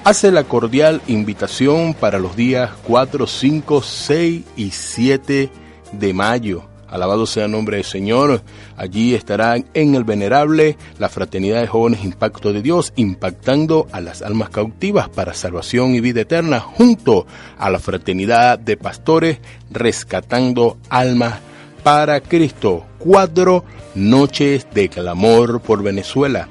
hace 0.04 0.32
la 0.32 0.44
cordial 0.44 1.00
invitación 1.06 1.94
para 1.94 2.18
los 2.18 2.36
días 2.36 2.70
4, 2.84 3.26
5, 3.26 3.82
6 3.82 4.42
y 4.56 4.70
7 4.70 5.50
de 5.92 6.14
mayo 6.14 6.71
Alabado 6.92 7.24
sea 7.24 7.46
el 7.46 7.50
nombre 7.50 7.78
del 7.78 7.86
Señor. 7.86 8.42
Allí 8.76 9.14
estarán 9.14 9.64
en 9.72 9.94
el 9.94 10.04
venerable 10.04 10.76
la 10.98 11.08
fraternidad 11.08 11.62
de 11.62 11.66
jóvenes 11.66 12.04
Impacto 12.04 12.52
de 12.52 12.60
Dios, 12.60 12.92
impactando 12.96 13.86
a 13.92 14.02
las 14.02 14.20
almas 14.20 14.50
cautivas 14.50 15.08
para 15.08 15.32
salvación 15.32 15.94
y 15.94 16.00
vida 16.00 16.20
eterna, 16.20 16.60
junto 16.60 17.26
a 17.58 17.70
la 17.70 17.78
fraternidad 17.78 18.58
de 18.58 18.76
pastores, 18.76 19.38
rescatando 19.70 20.76
almas 20.90 21.40
para 21.82 22.20
Cristo. 22.20 22.84
Cuatro 22.98 23.64
noches 23.94 24.66
de 24.74 24.90
clamor 24.90 25.62
por 25.62 25.82
Venezuela. 25.82 26.46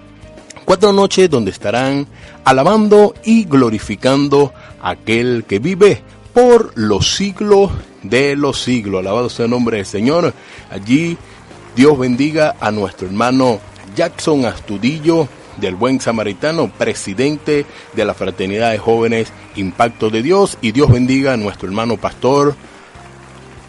Cuatro 0.66 0.92
noches 0.92 1.30
donde 1.30 1.52
estarán 1.52 2.08
alabando 2.46 3.14
y 3.24 3.44
glorificando 3.46 4.54
a 4.82 4.90
aquel 4.92 5.44
que 5.48 5.60
vive 5.60 6.02
por 6.34 6.72
los 6.76 7.16
siglos 7.16 7.72
de 8.04 8.36
los 8.36 8.62
siglos. 8.62 9.00
Alabado 9.02 9.30
sea 9.30 9.46
el 9.46 9.52
nombre 9.52 9.78
del 9.78 9.86
Señor. 9.86 10.34
Allí 10.70 11.18
Dios 11.76 11.98
bendiga 11.98 12.56
a 12.60 12.72
nuestro 12.72 13.08
hermano 13.08 13.60
Jackson 13.96 14.46
Astudillo 14.46 15.28
del 15.58 15.76
Buen 15.76 16.00
Samaritano, 16.00 16.72
presidente 16.72 17.66
de 17.94 18.06
la 18.06 18.14
Fraternidad 18.14 18.72
de 18.72 18.78
Jóvenes 18.78 19.32
Impacto 19.56 20.10
de 20.10 20.22
Dios. 20.22 20.58
Y 20.62 20.72
Dios 20.72 20.92
bendiga 20.92 21.34
a 21.34 21.38
nuestro 21.38 21.68
hermano 21.68 21.98
pastor 21.98 22.56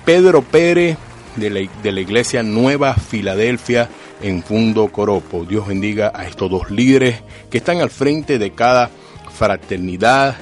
Pedro 0.05 0.43
Pérez 0.43 0.97
de 1.37 1.51
la, 1.51 1.61
de 1.83 1.93
la 1.93 2.01
Iglesia 2.01 2.43
Nueva 2.43 2.95
Filadelfia 2.95 3.89
en 4.23 4.43
Fundo 4.43 4.89
Coropo. 4.89 5.45
Dios 5.45 5.67
bendiga 5.67 6.13
a 6.15 6.27
estos 6.27 6.51
dos 6.51 6.71
líderes 6.71 7.23
que 7.51 7.59
están 7.59 7.81
al 7.81 7.91
frente 7.91 8.39
de 8.39 8.53
cada 8.53 8.91
fraternidad, 9.37 10.37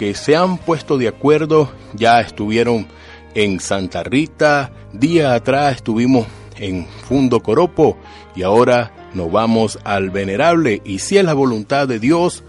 que 0.00 0.14
se 0.14 0.34
han 0.34 0.56
puesto 0.56 0.96
de 0.96 1.08
acuerdo, 1.08 1.70
ya 1.92 2.22
estuvieron 2.22 2.86
en 3.34 3.60
Santa 3.60 4.02
Rita, 4.02 4.72
día 4.94 5.34
atrás 5.34 5.76
estuvimos 5.76 6.26
en 6.56 6.86
Fundo 6.86 7.42
Coropo 7.42 7.98
y 8.34 8.42
ahora 8.42 9.10
nos 9.12 9.30
vamos 9.30 9.78
al 9.84 10.08
Venerable. 10.08 10.80
Y 10.86 11.00
si 11.00 11.18
es 11.18 11.24
la 11.26 11.34
voluntad 11.34 11.86
de 11.86 11.98
Dios, 11.98 12.44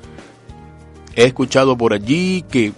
he 1.14 1.26
escuchado 1.26 1.78
por 1.78 1.92
allí 1.92 2.46
que 2.50 2.72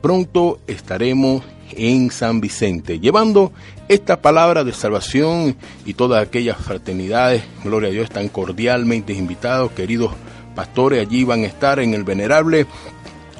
pronto 0.00 0.60
estaremos 0.68 1.42
en 1.72 2.12
San 2.12 2.40
Vicente, 2.40 3.00
llevando 3.00 3.50
esta 3.88 4.22
palabra 4.22 4.62
de 4.62 4.72
salvación 4.72 5.56
y 5.84 5.94
todas 5.94 6.24
aquellas 6.24 6.56
fraternidades, 6.56 7.42
gloria 7.64 7.88
a 7.88 7.92
Dios, 7.92 8.04
están 8.04 8.28
cordialmente 8.28 9.12
invitados, 9.12 9.72
queridos 9.72 10.12
pastores, 10.54 11.04
allí 11.04 11.24
van 11.24 11.42
a 11.42 11.46
estar 11.46 11.80
en 11.80 11.94
el 11.94 12.04
Venerable 12.04 12.68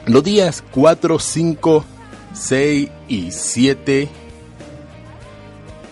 los 0.07 0.25
días 0.25 0.65
4, 0.71 1.19
5, 1.19 1.85
6 2.33 2.89
y 3.09 3.31
7 3.31 4.09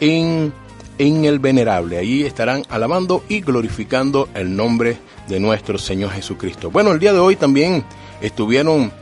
en, 0.00 0.52
en 0.98 1.24
el 1.24 1.38
venerable. 1.38 1.98
Allí 1.98 2.24
estarán 2.24 2.62
alabando 2.68 3.24
y 3.28 3.40
glorificando 3.40 4.28
el 4.34 4.54
nombre 4.54 4.98
de 5.28 5.40
nuestro 5.40 5.78
Señor 5.78 6.10
Jesucristo. 6.10 6.70
Bueno, 6.70 6.92
el 6.92 6.98
día 6.98 7.12
de 7.12 7.18
hoy 7.18 7.36
también 7.36 7.84
estuvieron 8.20 8.92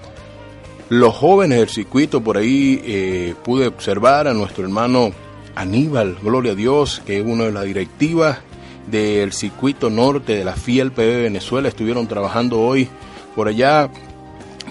los 0.89 1.15
jóvenes 1.15 1.59
del 1.59 1.69
circuito. 1.69 2.23
Por 2.23 2.37
ahí 2.37 2.81
eh, 2.85 3.35
pude 3.45 3.67
observar 3.67 4.29
a 4.29 4.35
nuestro 4.35 4.65
hermano 4.65 5.13
Aníbal, 5.55 6.17
gloria 6.23 6.53
a 6.53 6.55
Dios, 6.55 7.03
que 7.07 7.19
es 7.19 7.25
uno 7.25 7.45
de 7.45 7.53
las 7.53 7.65
directivas 7.65 8.39
del 8.87 9.33
circuito 9.33 9.91
norte 9.91 10.37
de 10.37 10.45
la 10.45 10.53
FIEL 10.53 10.93
PB 10.93 11.23
Venezuela. 11.23 11.69
Estuvieron 11.69 12.07
trabajando 12.07 12.61
hoy 12.61 12.89
por 13.35 13.49
allá 13.49 13.91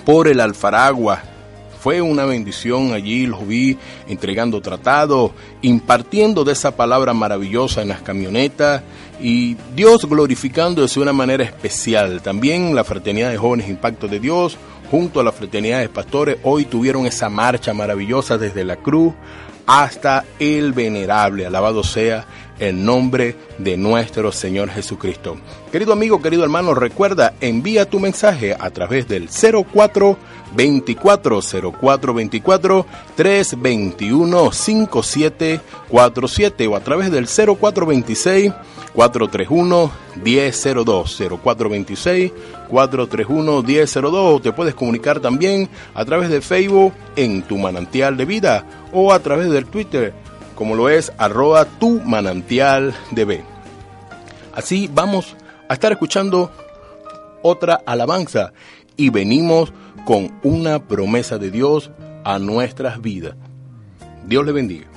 por 0.05 0.27
el 0.27 0.39
Alfaragua, 0.39 1.21
fue 1.85 2.01
una 2.01 2.25
bendición 2.25 2.93
allí, 2.93 3.27
los 3.27 3.47
vi 3.47 3.77
entregando 4.07 4.59
tratados, 4.59 5.33
impartiendo 5.61 6.43
de 6.43 6.53
esa 6.53 6.75
palabra 6.75 7.13
maravillosa 7.13 7.83
en 7.83 7.89
las 7.89 8.01
camionetas 8.01 8.81
y 9.21 9.55
Dios 9.75 10.09
glorificándose 10.09 10.95
de 10.95 11.03
una 11.03 11.13
manera 11.13 11.43
especial. 11.43 12.23
También 12.23 12.73
la 12.73 12.83
Fraternidad 12.83 13.29
de 13.29 13.37
Jóvenes 13.37 13.69
Impacto 13.69 14.07
de 14.07 14.19
Dios, 14.19 14.57
junto 14.89 15.19
a 15.19 15.23
la 15.23 15.31
Fraternidad 15.31 15.79
de 15.79 15.89
Pastores, 15.89 16.37
hoy 16.43 16.65
tuvieron 16.65 17.05
esa 17.05 17.29
marcha 17.29 17.73
maravillosa 17.73 18.37
desde 18.37 18.63
la 18.63 18.77
cruz 18.77 19.13
hasta 19.65 20.25
el 20.39 20.73
venerable. 20.73 21.45
Alabado 21.45 21.83
sea 21.83 22.25
el 22.59 22.83
nombre 22.85 23.35
de 23.57 23.77
nuestro 23.77 24.31
Señor 24.31 24.69
Jesucristo. 24.69 25.37
Querido 25.71 25.93
amigo, 25.93 26.21
querido 26.21 26.43
hermano, 26.43 26.73
recuerda, 26.73 27.33
envía 27.41 27.89
tu 27.89 27.99
mensaje 27.99 28.55
a 28.57 28.69
través 28.69 29.07
del 29.07 29.29
04 29.29 30.17
24 30.55 31.41
04 31.79 32.13
24 32.13 32.85
321 33.15 34.51
5747 34.51 36.67
o 36.67 36.75
a 36.75 36.79
través 36.79 37.11
del 37.11 37.27
0426 37.27 38.53
431 38.93 39.91
1002 40.23 41.17
0426 41.43 42.31
431 42.69 43.63
1002 43.63 44.41
te 44.41 44.53
puedes 44.53 44.75
comunicar 44.75 45.19
también 45.19 45.69
a 45.93 46.05
través 46.05 46.29
de 46.29 46.41
Facebook 46.41 46.93
en 47.15 47.41
tu 47.41 47.57
manantial 47.57 48.17
de 48.17 48.25
vida 48.25 48.65
o 48.93 49.11
a 49.11 49.19
través 49.19 49.49
del 49.49 49.65
Twitter 49.65 50.13
como 50.55 50.75
lo 50.75 50.89
es 50.89 51.11
arroba 51.17 51.65
tu 51.65 51.99
manantial 51.99 52.95
de 53.11 53.25
B. 53.25 53.43
Así 54.53 54.89
vamos 54.91 55.35
a 55.67 55.73
estar 55.73 55.91
escuchando 55.91 56.49
otra 57.41 57.81
alabanza 57.85 58.53
y 58.97 59.09
venimos 59.09 59.73
con 60.05 60.31
una 60.43 60.87
promesa 60.87 61.37
de 61.39 61.51
Dios 61.51 61.91
a 62.23 62.39
nuestras 62.39 63.01
vidas. 63.01 63.35
Dios 64.27 64.45
le 64.45 64.51
bendiga. 64.51 64.94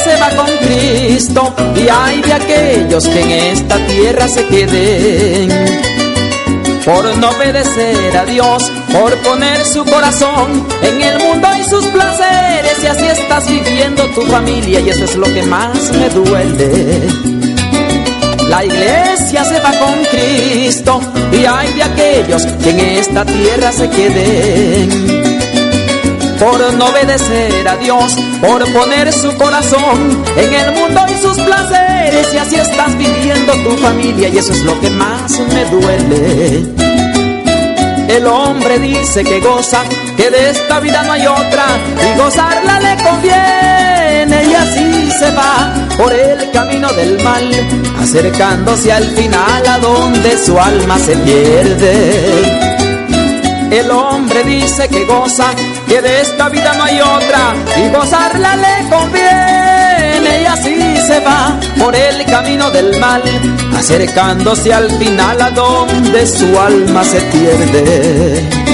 Se 0.00 0.16
va 0.16 0.30
con 0.30 0.46
Cristo 0.58 1.54
y 1.76 1.88
hay 1.88 2.20
de 2.22 2.32
aquellos 2.32 3.06
que 3.06 3.20
en 3.20 3.30
esta 3.30 3.76
tierra 3.86 4.28
se 4.28 4.46
queden. 4.46 5.50
Por 6.84 7.16
no 7.16 7.30
obedecer 7.30 8.16
a 8.16 8.24
Dios, 8.24 8.70
por 8.92 9.16
poner 9.18 9.64
su 9.64 9.84
corazón 9.84 10.66
en 10.82 11.00
el 11.00 11.18
mundo 11.18 11.48
y 11.58 11.64
sus 11.64 11.84
placeres, 11.86 12.82
y 12.82 12.86
así 12.86 13.06
estás 13.06 13.48
viviendo 13.48 14.04
tu 14.10 14.20
familia, 14.22 14.80
y 14.80 14.90
eso 14.90 15.04
es 15.04 15.16
lo 15.16 15.26
que 15.32 15.42
más 15.42 15.92
me 15.92 16.10
duele. 16.10 17.00
La 18.48 18.64
iglesia 18.64 19.44
se 19.44 19.58
va 19.60 19.72
con 19.78 20.04
Cristo 20.10 21.00
y 21.32 21.44
hay 21.46 21.72
de 21.72 21.82
aquellos 21.82 22.44
que 22.62 22.70
en 22.70 22.80
esta 22.80 23.24
tierra 23.24 23.72
se 23.72 23.88
queden 23.88 25.33
por 26.38 26.72
no 26.74 26.86
obedecer 26.86 27.68
a 27.68 27.76
Dios, 27.76 28.16
por 28.40 28.64
poner 28.72 29.12
su 29.12 29.34
corazón 29.36 30.24
en 30.36 30.54
el 30.54 30.72
mundo 30.72 31.00
y 31.08 31.16
sus 31.20 31.38
placeres, 31.40 32.32
y 32.32 32.38
así 32.38 32.56
estás 32.56 32.96
viviendo 32.96 33.52
tu 33.64 33.76
familia, 33.78 34.28
y 34.28 34.38
eso 34.38 34.52
es 34.52 34.62
lo 34.62 34.78
que 34.80 34.90
más 34.90 35.38
me 35.52 35.64
duele. 35.66 36.62
El 38.08 38.26
hombre 38.26 38.78
dice 38.78 39.24
que 39.24 39.40
goza, 39.40 39.82
que 40.16 40.30
de 40.30 40.50
esta 40.50 40.78
vida 40.80 41.02
no 41.04 41.12
hay 41.12 41.26
otra, 41.26 41.64
y 42.02 42.18
gozarla 42.18 42.80
le 42.80 43.02
conviene, 43.02 44.44
y 44.50 44.54
así 44.54 45.10
se 45.18 45.30
va 45.30 45.72
por 45.96 46.12
el 46.12 46.50
camino 46.50 46.92
del 46.92 47.22
mal, 47.22 47.50
acercándose 48.00 48.92
al 48.92 49.06
final 49.10 49.66
a 49.66 49.78
donde 49.78 50.36
su 50.44 50.58
alma 50.58 50.98
se 50.98 51.16
pierde. 51.16 52.74
El 53.70 53.90
hombre 53.90 54.44
dice 54.44 54.88
que 54.88 55.04
goza, 55.04 55.46
que 55.88 56.00
de 56.00 56.20
esta 56.20 56.48
vida 56.48 56.74
no 56.74 56.84
hay 56.84 57.00
otra, 57.00 57.54
y 57.76 57.88
gozarla 57.90 58.56
le 58.56 58.88
conviene, 58.88 60.42
y 60.42 60.46
así 60.46 60.96
se 61.06 61.20
va 61.20 61.58
por 61.78 61.94
el 61.94 62.24
camino 62.26 62.70
del 62.70 62.98
mal, 62.98 63.22
acercándose 63.76 64.72
al 64.72 64.90
final 64.98 65.40
a 65.40 65.50
donde 65.50 66.26
su 66.26 66.58
alma 66.58 67.04
se 67.04 67.20
pierde. 67.20 68.73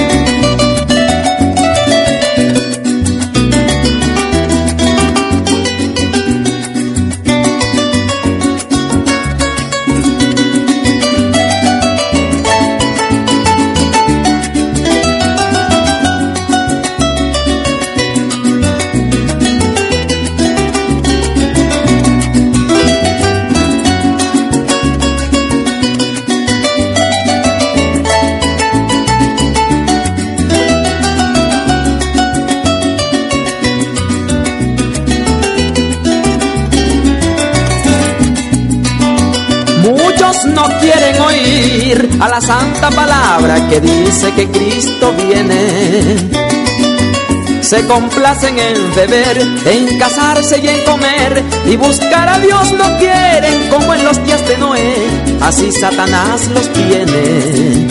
A 42.21 42.29
la 42.29 42.39
santa 42.39 42.91
palabra 42.91 43.67
que 43.67 43.81
dice 43.81 44.31
que 44.33 44.47
Cristo 44.47 45.11
viene. 45.13 46.29
Se 47.61 47.85
complacen 47.87 48.59
en 48.59 48.95
beber, 48.95 49.41
en 49.65 49.97
casarse 49.97 50.59
y 50.59 50.67
en 50.67 50.83
comer, 50.83 51.43
y 51.65 51.75
buscar 51.77 52.29
a 52.29 52.37
Dios 52.39 52.73
no 52.73 52.97
quieren 52.97 53.69
como 53.69 53.93
en 53.93 54.03
los 54.03 54.23
días 54.23 54.45
de 54.47 54.57
Noé, 54.57 54.95
así 55.41 55.71
Satanás 55.71 56.47
los 56.53 56.71
tiene. 56.73 57.87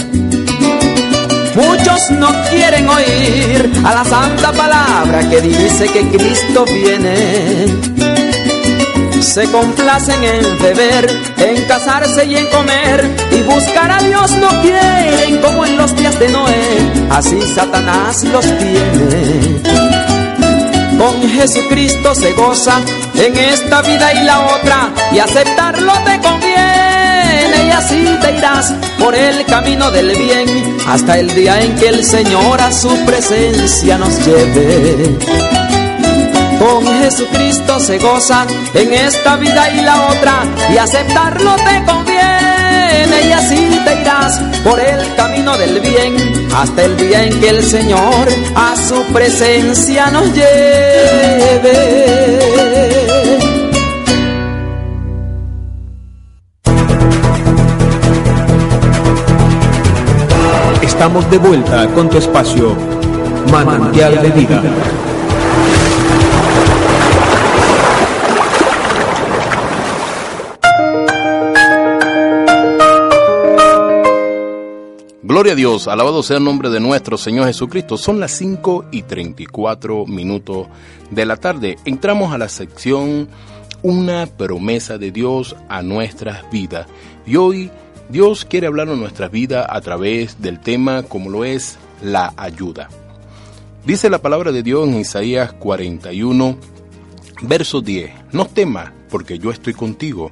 Muchos 1.56 2.10
no 2.12 2.28
quieren 2.50 2.88
oír 2.88 3.72
a 3.84 3.94
la 3.94 4.04
santa 4.04 4.52
palabra 4.52 5.28
que 5.28 5.40
dice 5.40 5.86
que 5.88 6.08
Cristo 6.08 6.64
viene 6.66 8.29
se 9.22 9.50
complacen 9.50 10.22
en 10.24 10.58
beber, 10.58 11.10
en 11.38 11.64
casarse 11.66 12.24
y 12.24 12.36
en 12.36 12.46
comer, 12.46 13.16
y 13.30 13.42
buscar 13.42 13.90
a 13.90 13.98
Dios 13.98 14.30
no 14.38 14.48
quieren 14.62 15.38
como 15.38 15.66
en 15.66 15.76
los 15.76 15.94
días 15.96 16.18
de 16.18 16.28
Noé, 16.28 17.06
así 17.10 17.40
Satanás 17.54 18.24
los 18.24 18.44
tiene. 18.44 19.60
Con 20.98 21.30
Jesucristo 21.30 22.14
se 22.14 22.32
goza 22.32 22.80
en 23.14 23.36
esta 23.36 23.82
vida 23.82 24.12
y 24.14 24.24
la 24.24 24.40
otra, 24.40 24.90
y 25.12 25.18
aceptarlo 25.18 25.92
te 26.04 26.18
conviene, 26.20 27.66
y 27.66 27.70
así 27.70 28.04
te 28.20 28.36
irás 28.36 28.72
por 28.98 29.14
el 29.14 29.44
camino 29.46 29.90
del 29.90 30.16
bien, 30.16 30.78
hasta 30.86 31.18
el 31.18 31.34
día 31.34 31.60
en 31.62 31.74
que 31.76 31.88
el 31.88 32.04
Señor 32.04 32.60
a 32.60 32.72
su 32.72 32.94
presencia 33.04 33.98
nos 33.98 34.26
lleve. 34.26 35.79
Con 36.60 36.86
Jesucristo 36.86 37.80
se 37.80 37.96
goza 37.96 38.46
en 38.74 38.92
esta 38.92 39.36
vida 39.36 39.70
y 39.70 39.80
la 39.80 40.08
otra, 40.08 40.44
y 40.70 40.76
aceptarlo 40.76 41.56
te 41.56 41.82
conviene, 41.90 43.28
y 43.28 43.32
así 43.32 43.80
te 43.82 43.98
irás 44.02 44.38
por 44.62 44.78
el 44.78 45.14
camino 45.14 45.56
del 45.56 45.80
bien, 45.80 46.14
hasta 46.54 46.84
el 46.84 46.98
día 46.98 47.24
en 47.24 47.40
que 47.40 47.48
el 47.48 47.62
Señor 47.64 48.28
a 48.54 48.76
su 48.76 49.02
presencia 49.10 50.10
nos 50.10 50.26
lleve. 50.34 51.70
Estamos 60.82 61.30
de 61.30 61.38
vuelta 61.38 61.86
con 61.94 62.10
tu 62.10 62.18
espacio 62.18 62.76
Manantial 63.50 64.20
de 64.20 64.28
Vida. 64.28 64.62
Gloria 75.40 75.54
a 75.54 75.56
Dios, 75.56 75.88
alabado 75.88 76.22
sea 76.22 76.36
el 76.36 76.44
nombre 76.44 76.68
de 76.68 76.80
nuestro 76.80 77.16
Señor 77.16 77.46
Jesucristo. 77.46 77.96
Son 77.96 78.20
las 78.20 78.32
5 78.32 78.84
y 78.90 79.04
34 79.04 80.04
minutos 80.04 80.66
de 81.10 81.24
la 81.24 81.38
tarde. 81.38 81.78
Entramos 81.86 82.34
a 82.34 82.36
la 82.36 82.50
sección 82.50 83.26
Una 83.80 84.26
promesa 84.26 84.98
de 84.98 85.10
Dios 85.10 85.56
a 85.70 85.80
nuestras 85.80 86.44
vidas. 86.50 86.88
Y 87.24 87.36
hoy 87.36 87.70
Dios 88.10 88.44
quiere 88.44 88.66
hablar 88.66 88.90
en 88.90 89.00
nuestras 89.00 89.30
vidas 89.30 89.66
a 89.70 89.80
través 89.80 90.42
del 90.42 90.60
tema 90.60 91.04
como 91.04 91.30
lo 91.30 91.46
es 91.46 91.78
la 92.02 92.34
ayuda. 92.36 92.90
Dice 93.86 94.10
la 94.10 94.20
palabra 94.20 94.52
de 94.52 94.62
Dios 94.62 94.86
en 94.86 95.00
Isaías 95.00 95.54
41, 95.54 96.58
verso 97.40 97.80
10. 97.80 98.10
No 98.32 98.44
temas, 98.44 98.92
porque 99.08 99.38
yo 99.38 99.50
estoy 99.50 99.72
contigo. 99.72 100.30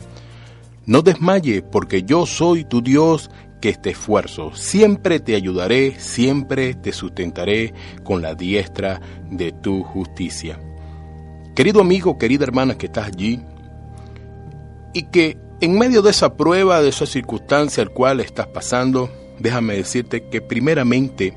No 0.85 1.01
desmaye, 1.01 1.62
porque 1.62 2.03
yo 2.03 2.27
soy 2.27 2.64
tu 2.64 2.83
Dios 2.83 3.31
que 3.61 3.75
te 3.75 3.90
esfuerzo. 3.90 4.55
Siempre 4.55 5.21
te 5.21 5.35
ayudaré, 5.35 5.99
siempre 5.99 6.75
te 6.75 6.92
sustentaré 6.92 7.75
con 8.05 8.23
la 8.23 8.35
diestra 8.35 9.01
de 9.31 9.53
tu 9.53 9.83
justicia. 9.83 10.59
Querido 11.55 11.81
amigo, 11.81 12.18
querida 12.18 12.44
hermana 12.44 12.79
que 12.79 12.87
estás 12.87 13.09
allí, 13.09 13.40
y 14.92 15.03
que 15.05 15.38
en 15.61 15.77
medio 15.77 16.03
de 16.03 16.11
esa 16.11 16.37
prueba, 16.37 16.81
de 16.81 16.88
esa 16.88 17.07
circunstancia 17.07 17.83
al 17.83 17.90
cual 17.90 18.21
estás 18.21 18.47
pasando, 18.47 19.11
déjame 19.38 19.75
decirte 19.75 20.29
que 20.29 20.40
primeramente 20.40 21.35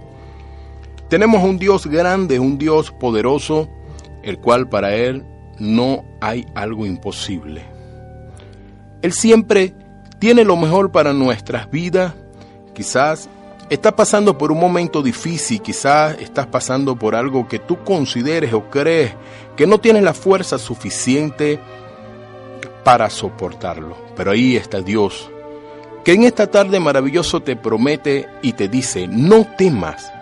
tenemos 1.10 1.44
un 1.44 1.58
Dios 1.58 1.88
grande, 1.88 2.40
un 2.40 2.58
Dios 2.58 2.92
poderoso, 2.92 3.70
el 4.24 4.38
cual 4.38 4.70
para 4.70 4.96
Él 4.96 5.26
no 5.60 6.06
hay 6.22 6.46
algo 6.56 6.86
imposible. 6.86 7.64
Él 9.02 9.12
siempre 9.12 9.74
tiene 10.22 10.44
lo 10.44 10.56
mejor 10.56 10.92
para 10.92 11.14
nuestras 11.14 11.72
vidas. 11.72 12.14
Quizás 12.76 13.28
estás 13.72 13.94
pasando 13.94 14.38
por 14.38 14.52
un 14.52 14.60
momento 14.60 15.02
difícil, 15.02 15.64
quizás 15.64 16.16
estás 16.20 16.46
pasando 16.46 16.96
por 16.96 17.16
algo 17.16 17.48
que 17.48 17.58
tú 17.58 17.84
consideres 17.84 18.54
o 18.54 18.70
crees 18.70 19.16
que 19.58 19.66
no 19.66 19.80
tienes 19.80 20.04
la 20.04 20.14
fuerza 20.14 20.60
suficiente 20.60 21.60
para 22.84 23.10
soportarlo. 23.10 23.98
Pero 24.16 24.30
ahí 24.30 24.56
está 24.56 24.82
Dios, 24.82 25.32
que 26.06 26.14
en 26.14 26.22
esta 26.22 26.46
tarde 26.46 26.80
maravilloso 26.80 27.42
te 27.42 27.56
promete 27.56 28.30
y 28.44 28.54
te 28.54 28.68
dice, 28.68 29.08
no 29.08 29.48
temas, 29.58 30.14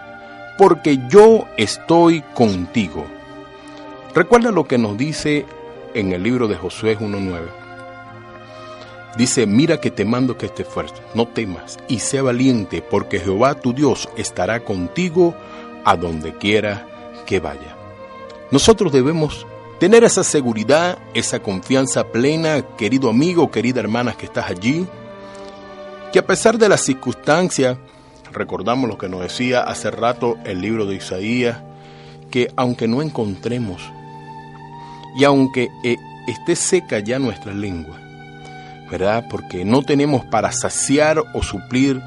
porque 0.57 0.97
yo 1.09 1.45
estoy 1.57 2.21
contigo. 2.33 3.05
Recuerda 4.15 4.51
lo 4.51 4.65
que 4.65 4.77
nos 4.77 4.97
dice 4.97 5.45
en 5.93 6.13
el 6.13 6.23
libro 6.23 6.47
de 6.47 6.55
Josué 6.55 6.97
1.9. 6.97 7.58
Dice, 9.19 9.45
mira 9.45 9.81
que 9.81 9.91
te 9.91 10.05
mando 10.05 10.37
que 10.37 10.47
te 10.47 10.61
esfuerzo, 10.61 10.95
no 11.13 11.27
temas 11.27 11.77
y 11.89 11.99
sea 11.99 12.23
valiente, 12.23 12.81
porque 12.81 13.19
Jehová 13.19 13.55
tu 13.55 13.73
Dios 13.73 14.07
estará 14.15 14.63
contigo 14.63 15.35
a 15.83 15.97
donde 15.97 16.37
quiera 16.37 16.87
que 17.25 17.41
vaya. 17.41 17.75
Nosotros 18.49 18.93
debemos 18.93 19.45
tener 19.77 20.05
esa 20.05 20.23
seguridad, 20.23 20.99
esa 21.13 21.41
confianza 21.41 22.07
plena, 22.07 22.61
querido 22.77 23.09
amigo, 23.09 23.51
querida 23.51 23.81
hermana 23.81 24.13
que 24.13 24.25
estás 24.25 24.49
allí, 24.49 24.87
que 26.13 26.19
a 26.19 26.25
pesar 26.25 26.57
de 26.57 26.69
las 26.69 26.79
circunstancias, 26.79 27.77
recordamos 28.31 28.89
lo 28.89 28.97
que 28.97 29.09
nos 29.09 29.19
decía 29.19 29.63
hace 29.63 29.91
rato 29.91 30.37
el 30.45 30.61
libro 30.61 30.85
de 30.85 30.95
Isaías, 30.95 31.57
que 32.31 32.53
aunque 32.55 32.87
no 32.87 33.01
encontremos 33.01 33.81
y 35.17 35.25
aunque 35.25 35.67
eh, 35.83 35.97
esté 36.25 36.55
seca 36.55 36.99
ya 36.99 37.19
nuestra 37.19 37.53
lengua, 37.53 37.99
¿verdad? 38.89 39.25
Porque 39.29 39.65
no 39.65 39.81
tenemos 39.83 40.25
para 40.25 40.51
saciar 40.51 41.23
o 41.33 41.43
suplir 41.43 42.01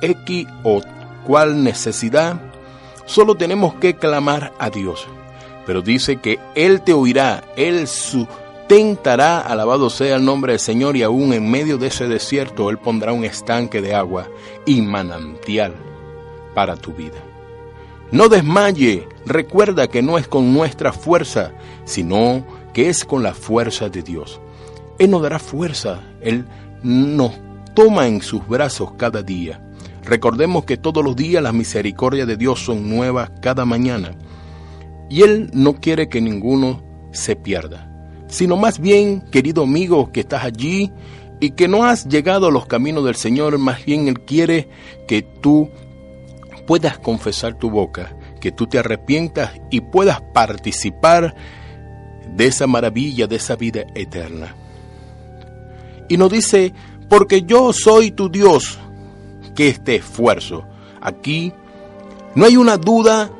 X 0.00 0.46
o 0.62 0.82
cual 1.26 1.62
necesidad, 1.62 2.40
solo 3.06 3.34
tenemos 3.34 3.74
que 3.74 3.96
clamar 3.96 4.52
a 4.58 4.70
Dios. 4.70 5.06
Pero 5.66 5.82
dice 5.82 6.16
que 6.16 6.38
Él 6.54 6.82
te 6.82 6.92
oirá, 6.92 7.44
Él 7.56 7.86
sustentará, 7.86 9.40
alabado 9.40 9.90
sea 9.90 10.16
el 10.16 10.24
nombre 10.24 10.52
del 10.52 10.60
Señor, 10.60 10.96
y 10.96 11.02
aún 11.02 11.32
en 11.32 11.50
medio 11.50 11.78
de 11.78 11.88
ese 11.88 12.08
desierto 12.08 12.70
Él 12.70 12.78
pondrá 12.78 13.12
un 13.12 13.24
estanque 13.24 13.82
de 13.82 13.94
agua 13.94 14.28
y 14.64 14.80
manantial 14.80 15.74
para 16.54 16.76
tu 16.76 16.92
vida. 16.92 17.18
No 18.10 18.30
desmaye, 18.30 19.06
recuerda 19.26 19.88
que 19.88 20.00
no 20.00 20.16
es 20.16 20.26
con 20.26 20.54
nuestra 20.54 20.94
fuerza, 20.94 21.52
sino 21.84 22.42
que 22.72 22.88
es 22.88 23.04
con 23.04 23.22
la 23.22 23.34
fuerza 23.34 23.90
de 23.90 24.02
Dios. 24.02 24.40
Él 24.98 25.10
nos 25.10 25.22
dará 25.22 25.38
fuerza, 25.38 26.00
Él 26.20 26.44
nos 26.82 27.32
toma 27.74 28.06
en 28.08 28.20
sus 28.20 28.46
brazos 28.46 28.92
cada 28.96 29.22
día. 29.22 29.60
Recordemos 30.04 30.64
que 30.64 30.76
todos 30.76 31.04
los 31.04 31.14
días 31.14 31.42
las 31.42 31.54
misericordias 31.54 32.26
de 32.26 32.36
Dios 32.36 32.64
son 32.64 32.88
nuevas 32.88 33.30
cada 33.40 33.64
mañana. 33.64 34.12
Y 35.10 35.22
Él 35.22 35.50
no 35.52 35.74
quiere 35.74 36.08
que 36.08 36.20
ninguno 36.20 36.82
se 37.12 37.36
pierda, 37.36 37.90
sino 38.26 38.56
más 38.56 38.78
bien, 38.78 39.20
querido 39.30 39.62
amigo 39.62 40.10
que 40.12 40.20
estás 40.20 40.44
allí 40.44 40.92
y 41.40 41.50
que 41.52 41.68
no 41.68 41.84
has 41.84 42.08
llegado 42.08 42.48
a 42.48 42.50
los 42.50 42.66
caminos 42.66 43.04
del 43.04 43.14
Señor, 43.14 43.58
más 43.58 43.84
bien 43.84 44.08
Él 44.08 44.20
quiere 44.20 44.68
que 45.06 45.22
tú 45.22 45.70
puedas 46.66 46.98
confesar 46.98 47.54
tu 47.54 47.70
boca, 47.70 48.16
que 48.40 48.52
tú 48.52 48.66
te 48.66 48.78
arrepientas 48.78 49.52
y 49.70 49.80
puedas 49.80 50.20
participar 50.20 51.34
de 52.34 52.46
esa 52.46 52.66
maravilla, 52.66 53.26
de 53.26 53.36
esa 53.36 53.56
vida 53.56 53.84
eterna. 53.94 54.54
Y 56.08 56.16
nos 56.16 56.30
dice, 56.30 56.72
porque 57.08 57.42
yo 57.42 57.72
soy 57.72 58.10
tu 58.10 58.28
Dios, 58.28 58.78
que 59.54 59.68
este 59.68 59.96
esfuerzo. 59.96 60.64
Aquí 61.00 61.52
no 62.34 62.44
hay 62.44 62.56
una 62.56 62.76
duda 62.76 63.30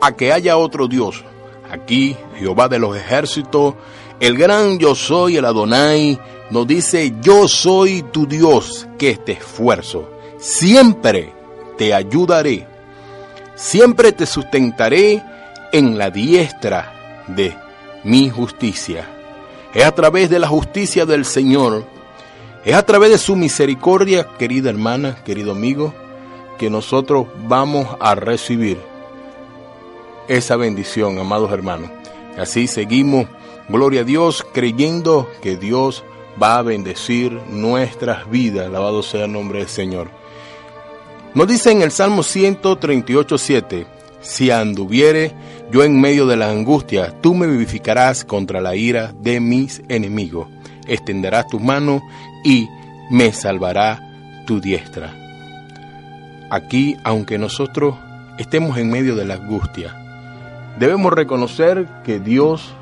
a 0.00 0.12
que 0.12 0.32
haya 0.32 0.56
otro 0.56 0.88
Dios. 0.88 1.24
Aquí 1.70 2.16
Jehová 2.36 2.68
de 2.68 2.78
los 2.78 2.96
ejércitos, 2.96 3.74
el 4.20 4.36
gran 4.36 4.78
yo 4.78 4.94
soy, 4.94 5.36
el 5.36 5.44
Adonai, 5.44 6.18
nos 6.50 6.66
dice, 6.66 7.14
yo 7.20 7.48
soy 7.48 8.02
tu 8.12 8.26
Dios, 8.26 8.86
que 8.98 9.10
este 9.10 9.32
esfuerzo. 9.32 10.10
Siempre 10.38 11.32
te 11.76 11.94
ayudaré, 11.94 12.66
siempre 13.54 14.12
te 14.12 14.26
sustentaré 14.26 15.22
en 15.72 15.98
la 15.98 16.10
diestra 16.10 17.24
de 17.26 17.56
mi 18.04 18.30
justicia. 18.30 19.08
Es 19.74 19.84
a 19.84 19.92
través 19.92 20.30
de 20.30 20.38
la 20.38 20.46
justicia 20.46 21.04
del 21.06 21.24
Señor 21.24 21.84
es 22.64 22.74
a 22.74 22.84
través 22.84 23.10
de 23.10 23.18
su 23.18 23.36
misericordia, 23.36 24.28
querida 24.38 24.70
hermana, 24.70 25.16
querido 25.24 25.52
amigo, 25.52 25.92
que 26.58 26.70
nosotros 26.70 27.26
vamos 27.46 27.88
a 28.00 28.14
recibir 28.14 28.78
esa 30.28 30.56
bendición, 30.56 31.18
amados 31.18 31.52
hermanos. 31.52 31.90
Así 32.38 32.66
seguimos, 32.66 33.26
gloria 33.68 34.00
a 34.00 34.04
Dios, 34.04 34.46
creyendo 34.52 35.30
que 35.42 35.56
Dios 35.56 36.04
va 36.42 36.58
a 36.58 36.62
bendecir 36.62 37.32
nuestras 37.50 38.30
vidas. 38.30 38.66
Alabado 38.66 39.02
sea 39.02 39.26
el 39.26 39.32
nombre 39.32 39.58
del 39.58 39.68
Señor. 39.68 40.08
Nos 41.34 41.48
dice 41.48 41.70
en 41.70 41.82
el 41.82 41.90
Salmo 41.90 42.22
138, 42.22 43.38
7, 43.38 43.86
si 44.20 44.50
anduviere 44.50 45.32
yo 45.70 45.84
en 45.84 46.00
medio 46.00 46.26
de 46.26 46.36
la 46.36 46.48
angustia, 46.48 47.20
tú 47.20 47.34
me 47.34 47.46
vivificarás 47.46 48.24
contra 48.24 48.60
la 48.60 48.74
ira 48.74 49.12
de 49.20 49.40
mis 49.40 49.82
enemigos. 49.88 50.48
Extenderás 50.86 51.46
tus 51.48 51.60
manos 51.60 52.02
y 52.44 52.68
me 53.10 53.32
salvará 53.32 54.00
tu 54.46 54.60
diestra. 54.60 55.12
Aquí, 56.50 56.96
aunque 57.02 57.38
nosotros 57.38 57.96
estemos 58.38 58.78
en 58.78 58.90
medio 58.90 59.16
de 59.16 59.24
la 59.24 59.34
angustia, 59.34 59.96
debemos 60.78 61.12
reconocer 61.12 61.88
que 62.04 62.20
Dios 62.20 62.72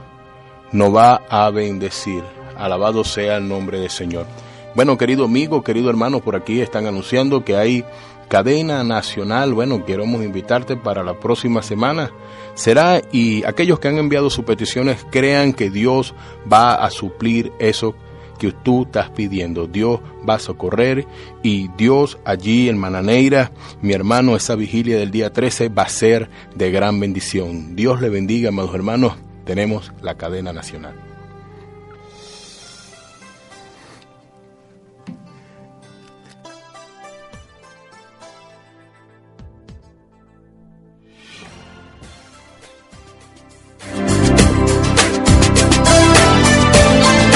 nos 0.73 0.95
va 0.95 1.23
a 1.31 1.49
bendecir. 1.51 2.23
Alabado 2.57 3.05
sea 3.05 3.39
el 3.39 3.49
nombre 3.49 3.81
del 3.81 3.91
Señor. 3.91 4.27
Bueno, 4.75 4.97
querido 4.97 5.25
amigo, 5.25 5.63
querido 5.63 5.91
hermano, 5.91 6.21
por 6.21 6.35
aquí 6.35 6.61
están 6.61 6.87
anunciando 6.87 7.45
que 7.45 7.57
hay 7.57 7.85
cadena 8.29 8.83
nacional. 8.83 9.53
Bueno, 9.53 9.85
queremos 9.85 10.25
invitarte 10.25 10.77
para 10.77 11.03
la 11.03 11.21
próxima 11.21 11.63
semana. 11.63 12.11
Será 12.55 13.03
y 13.13 13.45
aquellos 13.45 13.79
que 13.79 13.89
han 13.89 13.99
enviado 13.99 14.31
sus 14.31 14.45
peticiones 14.45 15.05
crean 15.11 15.53
que 15.53 15.71
Dios 15.71 16.15
va 16.51 16.75
a 16.75 16.91
suplir 16.91 17.53
eso 17.59 17.95
que 18.43 18.51
tú 18.51 18.83
estás 18.83 19.09
pidiendo. 19.11 19.69
Dios 19.69 20.01
va 20.29 20.35
a 20.35 20.39
socorrer 20.41 21.07
y 21.45 21.69
Dios 21.77 22.19
allí 22.25 22.69
en 22.69 22.77
Mananeira, 22.77 23.53
mi 23.83 23.93
hermano, 23.93 24.35
esa 24.35 24.57
vigilia 24.57 24.99
del 24.99 25.13
día 25.13 25.33
13 25.33 25.69
va 25.69 25.85
a 25.85 25.89
ser 25.89 26.29
de 26.57 26.73
gran 26.73 26.99
bendición. 26.99 27.77
Dios 27.77 28.01
le 28.01 28.09
bendiga, 28.09 28.49
amados 28.49 28.75
hermanos. 28.75 29.15
Tenemos 29.45 29.93
la 30.03 30.17
cadena 30.17 30.53
nacional. 30.53 31.12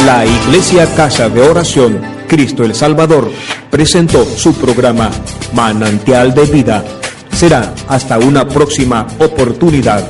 La 0.07 0.24
Iglesia 0.24 0.86
Casa 0.94 1.28
de 1.28 1.42
Oración 1.42 2.00
Cristo 2.28 2.62
el 2.62 2.76
Salvador 2.76 3.28
presentó 3.68 4.24
su 4.24 4.54
programa 4.54 5.11
Manantial 5.52 6.32
de 6.32 6.44
Vida. 6.44 6.84
Será 7.32 7.74
hasta 7.88 8.16
una 8.20 8.46
próxima 8.46 9.04
oportunidad. 9.18 10.09